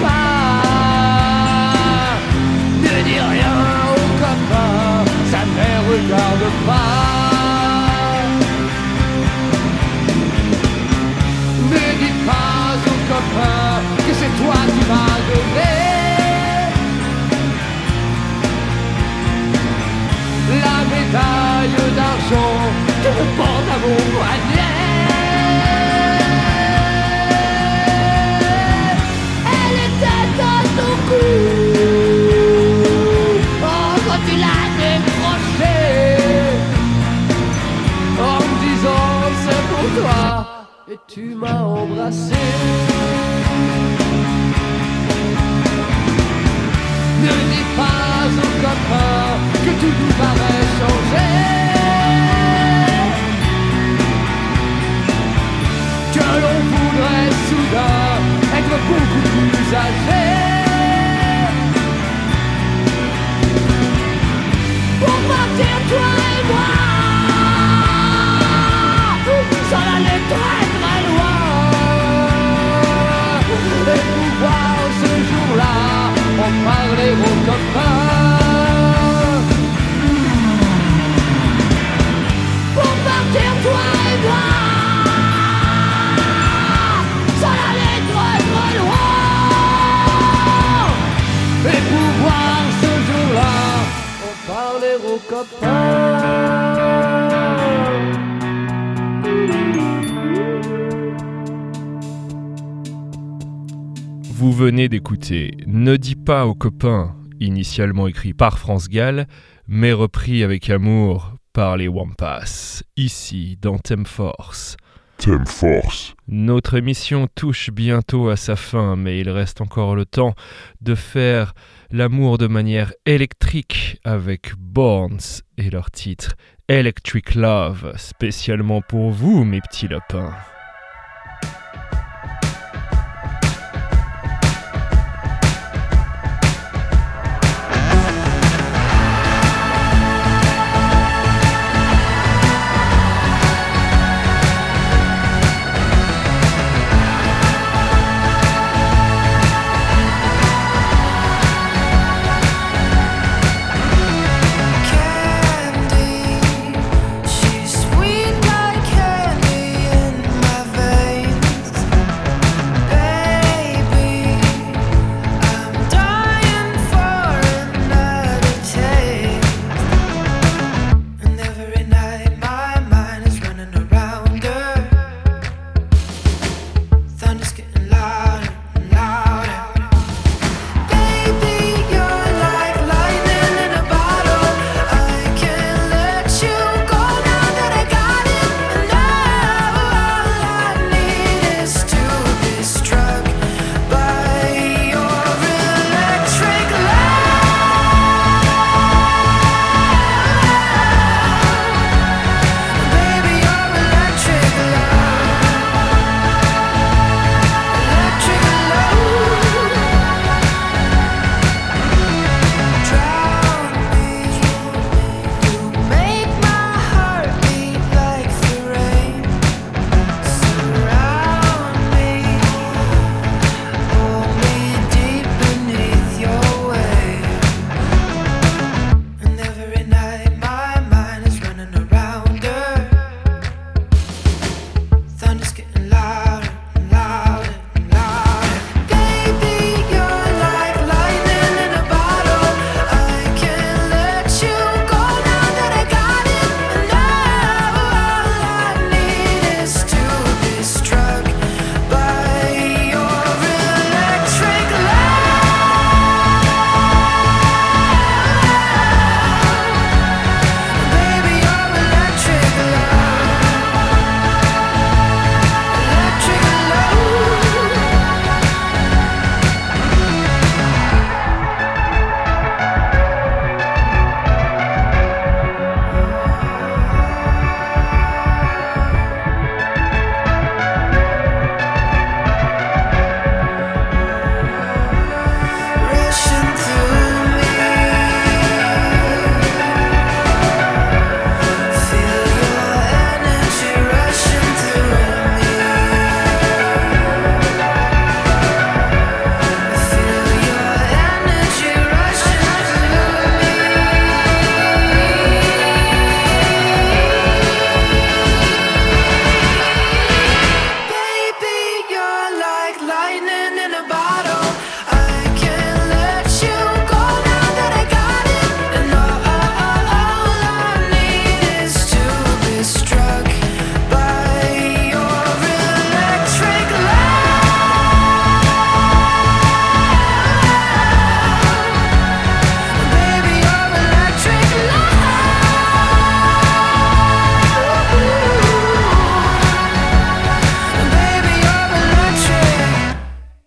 Pas 106.31 106.45
aux 106.45 106.55
copains, 106.55 107.13
initialement 107.41 108.07
écrit 108.07 108.33
par 108.33 108.57
France 108.57 108.87
Gall, 108.87 109.27
mais 109.67 109.91
repris 109.91 110.45
avec 110.45 110.69
amour 110.69 111.33
par 111.51 111.75
les 111.75 111.89
Wampas, 111.89 112.83
ici 112.95 113.57
dans 113.61 113.77
Thème 113.77 114.05
Force. 114.05 114.77
Thème 115.17 115.45
Force. 115.45 116.15
Notre 116.29 116.77
émission 116.77 117.27
touche 117.35 117.69
bientôt 117.69 118.29
à 118.29 118.37
sa 118.37 118.55
fin, 118.55 118.95
mais 118.95 119.19
il 119.19 119.29
reste 119.29 119.59
encore 119.59 119.93
le 119.93 120.05
temps 120.05 120.33
de 120.79 120.95
faire 120.95 121.53
l'amour 121.89 122.37
de 122.37 122.47
manière 122.47 122.93
électrique 123.05 123.99
avec 124.05 124.53
Borns 124.57 125.41
et 125.57 125.69
leur 125.69 125.91
titre 125.91 126.35
Electric 126.69 127.35
Love, 127.35 127.91
spécialement 127.97 128.81
pour 128.81 129.11
vous, 129.11 129.43
mes 129.43 129.59
petits 129.59 129.89
lapins. 129.89 130.33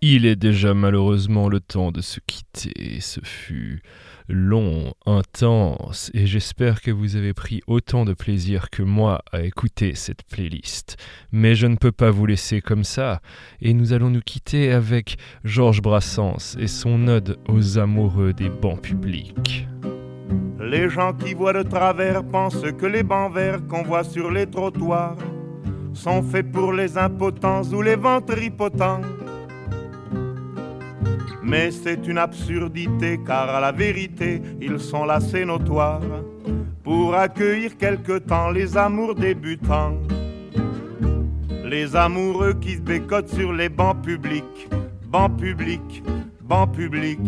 Il 0.06 0.26
est 0.26 0.36
déjà 0.36 0.74
malheureusement 0.74 1.48
le 1.48 1.60
temps 1.60 1.90
de 1.90 2.02
se 2.02 2.20
quitter. 2.20 3.00
Ce 3.00 3.20
fut 3.22 3.80
long, 4.28 4.92
intense, 5.06 6.10
et 6.12 6.26
j'espère 6.26 6.82
que 6.82 6.90
vous 6.90 7.16
avez 7.16 7.32
pris 7.32 7.62
autant 7.66 8.04
de 8.04 8.12
plaisir 8.12 8.68
que 8.68 8.82
moi 8.82 9.22
à 9.32 9.40
écouter 9.40 9.94
cette 9.94 10.22
playlist. 10.24 10.98
Mais 11.32 11.54
je 11.54 11.66
ne 11.66 11.76
peux 11.76 11.90
pas 11.90 12.10
vous 12.10 12.26
laisser 12.26 12.60
comme 12.60 12.84
ça, 12.84 13.22
et 13.62 13.72
nous 13.72 13.94
allons 13.94 14.10
nous 14.10 14.20
quitter 14.20 14.72
avec 14.72 15.16
Georges 15.42 15.80
Brassens 15.80 16.54
et 16.58 16.66
son 16.66 17.08
ode 17.08 17.38
aux 17.48 17.78
amoureux 17.78 18.34
des 18.34 18.50
bancs 18.50 18.82
publics. 18.82 19.66
Les 20.60 20.90
gens 20.90 21.14
qui 21.14 21.32
voient 21.32 21.54
de 21.54 21.66
travers 21.66 22.22
pensent 22.24 22.70
que 22.78 22.84
les 22.84 23.04
bancs 23.04 23.32
verts 23.32 23.66
qu'on 23.68 23.84
voit 23.84 24.04
sur 24.04 24.30
les 24.30 24.46
trottoirs 24.46 25.16
sont 25.94 26.22
faits 26.22 26.52
pour 26.52 26.74
les 26.74 26.98
impotents 26.98 27.62
ou 27.72 27.80
les 27.80 27.96
ventripotents. 27.96 29.00
Mais 31.44 31.70
c'est 31.70 32.06
une 32.06 32.18
absurdité 32.18 33.20
car 33.24 33.50
à 33.50 33.60
la 33.60 33.70
vérité 33.70 34.40
ils 34.60 34.80
sont 34.80 35.04
là 35.04 35.20
c'est 35.20 35.44
notoire 35.44 36.00
pour 36.82 37.14
accueillir 37.14 37.76
quelque 37.76 38.18
temps 38.18 38.50
les 38.50 38.76
amours 38.76 39.14
débutants. 39.14 39.98
Les 41.64 41.96
amoureux 41.96 42.54
qui 42.54 42.76
se 42.76 42.80
bécotent 42.80 43.34
sur 43.34 43.52
les 43.52 43.68
bancs 43.68 44.02
publics, 44.02 44.68
bancs 45.08 45.36
publics, 45.36 46.02
bancs 46.42 46.72
publics, 46.72 47.20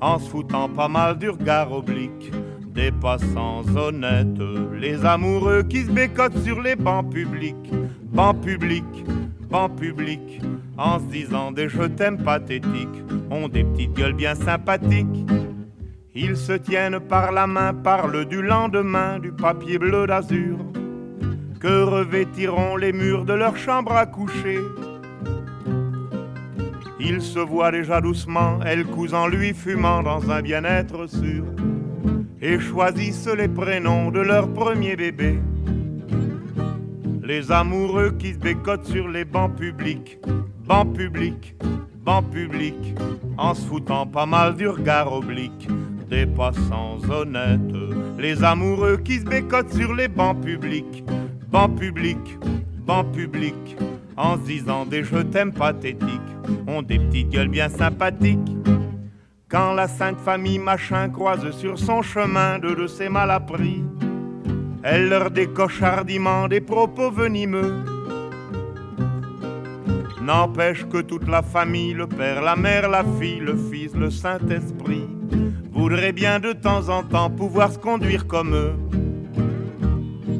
en 0.00 0.18
se 0.18 0.28
foutant 0.28 0.68
pas 0.68 0.88
mal 0.88 1.18
du 1.18 1.30
regard 1.30 1.72
oblique 1.72 2.32
des 2.74 2.90
passants 2.90 3.62
honnêtes. 3.76 4.42
Les 4.78 5.04
amoureux 5.04 5.62
qui 5.62 5.84
se 5.84 5.90
bécotent 5.90 6.38
sur 6.44 6.60
les 6.60 6.76
bancs 6.76 7.10
publics, 7.10 7.70
bancs 8.12 8.40
publics, 8.42 9.04
bancs 9.48 9.74
publics, 9.76 10.40
en 10.78 10.98
se 10.98 11.04
disant 11.04 11.52
des 11.52 11.68
je 11.68 11.82
t'aime 11.82 12.18
pathétiques, 12.22 13.02
ont 13.30 13.48
des 13.48 13.64
petites 13.64 13.94
gueules 13.94 14.12
bien 14.12 14.34
sympathiques. 14.34 15.26
Ils 16.14 16.36
se 16.36 16.52
tiennent 16.52 17.00
par 17.00 17.32
la 17.32 17.46
main, 17.46 17.74
parlent 17.74 18.24
du 18.24 18.42
lendemain, 18.42 19.18
du 19.18 19.32
papier 19.32 19.78
bleu 19.78 20.06
d'azur, 20.06 20.58
que 21.60 21.82
revêtiront 21.82 22.76
les 22.76 22.92
murs 22.92 23.24
de 23.24 23.34
leur 23.34 23.56
chambre 23.56 23.92
à 23.92 24.06
coucher. 24.06 24.60
Ils 26.98 27.20
se 27.20 27.38
voient 27.38 27.70
déjà 27.70 28.00
doucement, 28.00 28.58
elle 28.64 28.84
cousant 28.84 29.28
lui 29.28 29.52
fumant 29.52 30.02
dans 30.02 30.30
un 30.30 30.40
bien-être 30.40 31.06
sûr, 31.06 31.44
et 32.40 32.58
choisissent 32.58 33.28
les 33.28 33.48
prénoms 33.48 34.10
de 34.10 34.20
leur 34.20 34.52
premier 34.52 34.96
bébé. 34.96 35.38
Les 37.26 37.50
amoureux 37.50 38.12
qui 38.16 38.34
se 38.34 38.38
bécotent 38.38 38.86
sur 38.86 39.08
les 39.08 39.24
bancs 39.24 39.52
publics, 39.56 40.16
bancs 40.64 40.92
publics, 40.94 41.56
bancs 42.04 42.24
publics, 42.30 42.94
en 43.36 43.52
se 43.52 43.66
foutant 43.66 44.06
pas 44.06 44.26
mal 44.26 44.54
du 44.54 44.68
regard 44.68 45.12
oblique. 45.12 45.66
Des 46.08 46.24
passants 46.24 46.98
honnêtes. 47.10 47.60
Les 48.16 48.44
amoureux 48.44 48.98
qui 48.98 49.18
se 49.18 49.24
bécotent 49.24 49.72
sur 49.72 49.92
les 49.92 50.06
bancs 50.06 50.40
publics, 50.40 51.02
bancs 51.50 51.76
publics, 51.76 52.38
bancs 52.86 53.10
publics, 53.10 53.76
en 54.16 54.36
se 54.36 54.42
disant 54.42 54.86
des 54.86 55.02
je 55.02 55.18
t'aime 55.18 55.52
pathétiques, 55.52 56.32
ont 56.68 56.82
des 56.82 57.00
petites 57.00 57.30
gueules 57.30 57.48
bien 57.48 57.68
sympathiques. 57.68 58.56
Quand 59.48 59.72
la 59.72 59.88
sainte 59.88 60.20
famille 60.20 60.60
machin 60.60 61.08
croise 61.08 61.50
sur 61.50 61.76
son 61.76 62.02
chemin 62.02 62.60
de 62.60 62.86
ses 62.86 63.08
malappris, 63.08 63.82
elle 64.88 65.08
leur 65.08 65.32
décoche 65.32 65.82
hardiment 65.82 66.46
des 66.46 66.60
propos 66.60 67.10
venimeux. 67.10 67.74
N'empêche 70.22 70.86
que 70.86 70.98
toute 70.98 71.26
la 71.26 71.42
famille, 71.42 71.92
le 71.92 72.06
père, 72.06 72.40
la 72.40 72.54
mère, 72.54 72.88
la 72.88 73.02
fille, 73.18 73.40
le 73.40 73.56
fils, 73.56 73.92
le 73.96 74.10
Saint-Esprit, 74.10 75.08
voudraient 75.72 76.12
bien 76.12 76.38
de 76.38 76.52
temps 76.52 76.88
en 76.88 77.02
temps 77.02 77.30
pouvoir 77.30 77.72
se 77.72 77.78
conduire 77.78 78.28
comme 78.28 78.54
eux. 78.54 78.74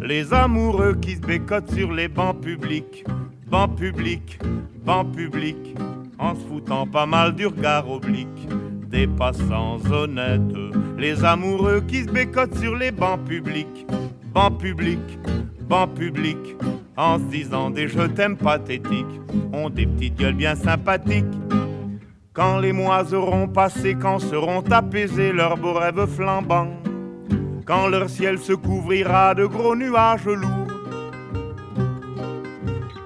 Les 0.01 0.33
amoureux 0.33 0.95
qui 0.95 1.17
se 1.17 1.23
bécotent 1.23 1.73
sur 1.73 1.91
les 1.93 2.07
bancs 2.07 2.41
publics, 2.41 3.05
bancs 3.49 3.75
publics, 3.75 4.39
bancs 4.85 5.11
publics, 5.11 5.75
en 6.21 6.37
se 6.37 6.41
foutant 6.47 6.87
pas 6.87 7.07
mal 7.07 7.35
du 7.35 7.49
regard 7.49 7.91
oblique 7.91 8.49
des 8.89 9.09
passants 9.09 9.79
honnêtes. 9.91 10.41
Les 10.97 11.25
amoureux 11.25 11.81
qui 11.81 12.05
se 12.05 12.11
bécotent 12.11 12.57
sur 12.59 12.77
les 12.77 12.93
bancs 12.93 13.25
publics, 13.25 13.87
bancs 14.37 14.59
publics, 14.59 15.19
bancs 15.67 15.95
publics, 15.95 16.57
en 16.95 17.19
se 17.19 17.25
disant 17.25 17.71
des 17.71 17.89
je 17.89 18.03
t'aime 18.03 18.37
pathétiques, 18.37 19.21
ont 19.55 19.71
des 19.71 19.87
petites 19.87 20.19
gueules 20.19 20.35
bien 20.35 20.55
sympathiques. 20.55 21.25
Quand 22.35 22.59
les 22.59 22.75
mois 22.75 23.15
auront 23.15 23.49
passé, 23.49 23.95
quand 23.95 24.19
seront 24.19 24.63
apaisés 24.71 25.33
leurs 25.33 25.57
beaux 25.57 25.73
rêves 25.73 26.07
flambants, 26.07 26.75
quand 27.65 27.89
leur 27.89 28.11
ciel 28.11 28.39
se 28.39 28.53
couvrira 28.53 29.35
de 29.35 29.47
gros 29.47 29.75
nuages 29.75 30.27
lourds, 30.27 30.75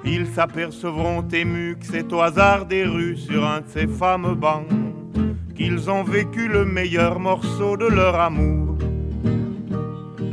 ils 0.05 0.26
s'apercevront 0.26 1.22
émus 1.33 1.76
que 1.78 1.87
c'est 1.87 2.12
au 2.12 2.22
hasard 2.22 2.66
des 2.66 2.83
rues 2.83 3.16
sur 3.16 3.47
un 3.47 3.61
de 3.61 3.68
ces 3.68 3.87
fameux 3.87 4.35
bancs 4.35 4.66
qu'ils 5.55 5.89
ont 5.91 6.03
vécu 6.03 6.49
le 6.49 6.64
meilleur 6.64 7.20
morceau 7.20 7.76
de 7.76 7.87
leur 7.87 8.18
amour. 8.18 8.89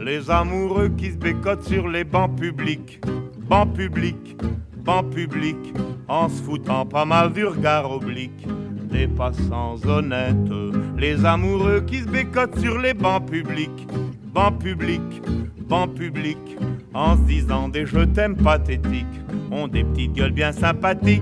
Les 0.07 0.31
amoureux 0.31 0.87
qui 0.87 1.11
se 1.11 1.17
bécotent 1.17 1.67
sur 1.67 1.89
les 1.89 2.05
bancs 2.05 2.33
publics, 2.39 3.01
bancs 3.49 3.73
publics, 3.73 4.37
bancs 4.77 5.09
publics, 5.13 5.73
en 6.07 6.29
se 6.29 6.41
foutant 6.43 6.85
pas 6.85 7.03
mal 7.03 7.33
du 7.33 7.43
regard 7.45 7.91
oblique 7.91 8.47
des 8.89 9.05
passants 9.09 9.75
honnêtes. 9.85 10.49
Les 10.97 11.25
amoureux 11.25 11.81
qui 11.81 11.99
se 11.99 12.07
bécotent 12.07 12.57
sur 12.57 12.77
les 12.77 12.93
bancs 12.93 13.29
publics, 13.29 13.85
bancs 14.33 14.57
publics, 14.57 15.21
bancs 15.67 15.93
publics, 15.93 16.57
en 16.93 17.17
se 17.17 17.21
disant 17.23 17.67
des 17.67 17.85
je 17.85 17.99
t'aime 18.05 18.37
pathétiques, 18.37 19.05
ont 19.51 19.67
des 19.67 19.83
petites 19.83 20.13
gueules 20.13 20.31
bien 20.31 20.53
sympathiques. 20.53 21.21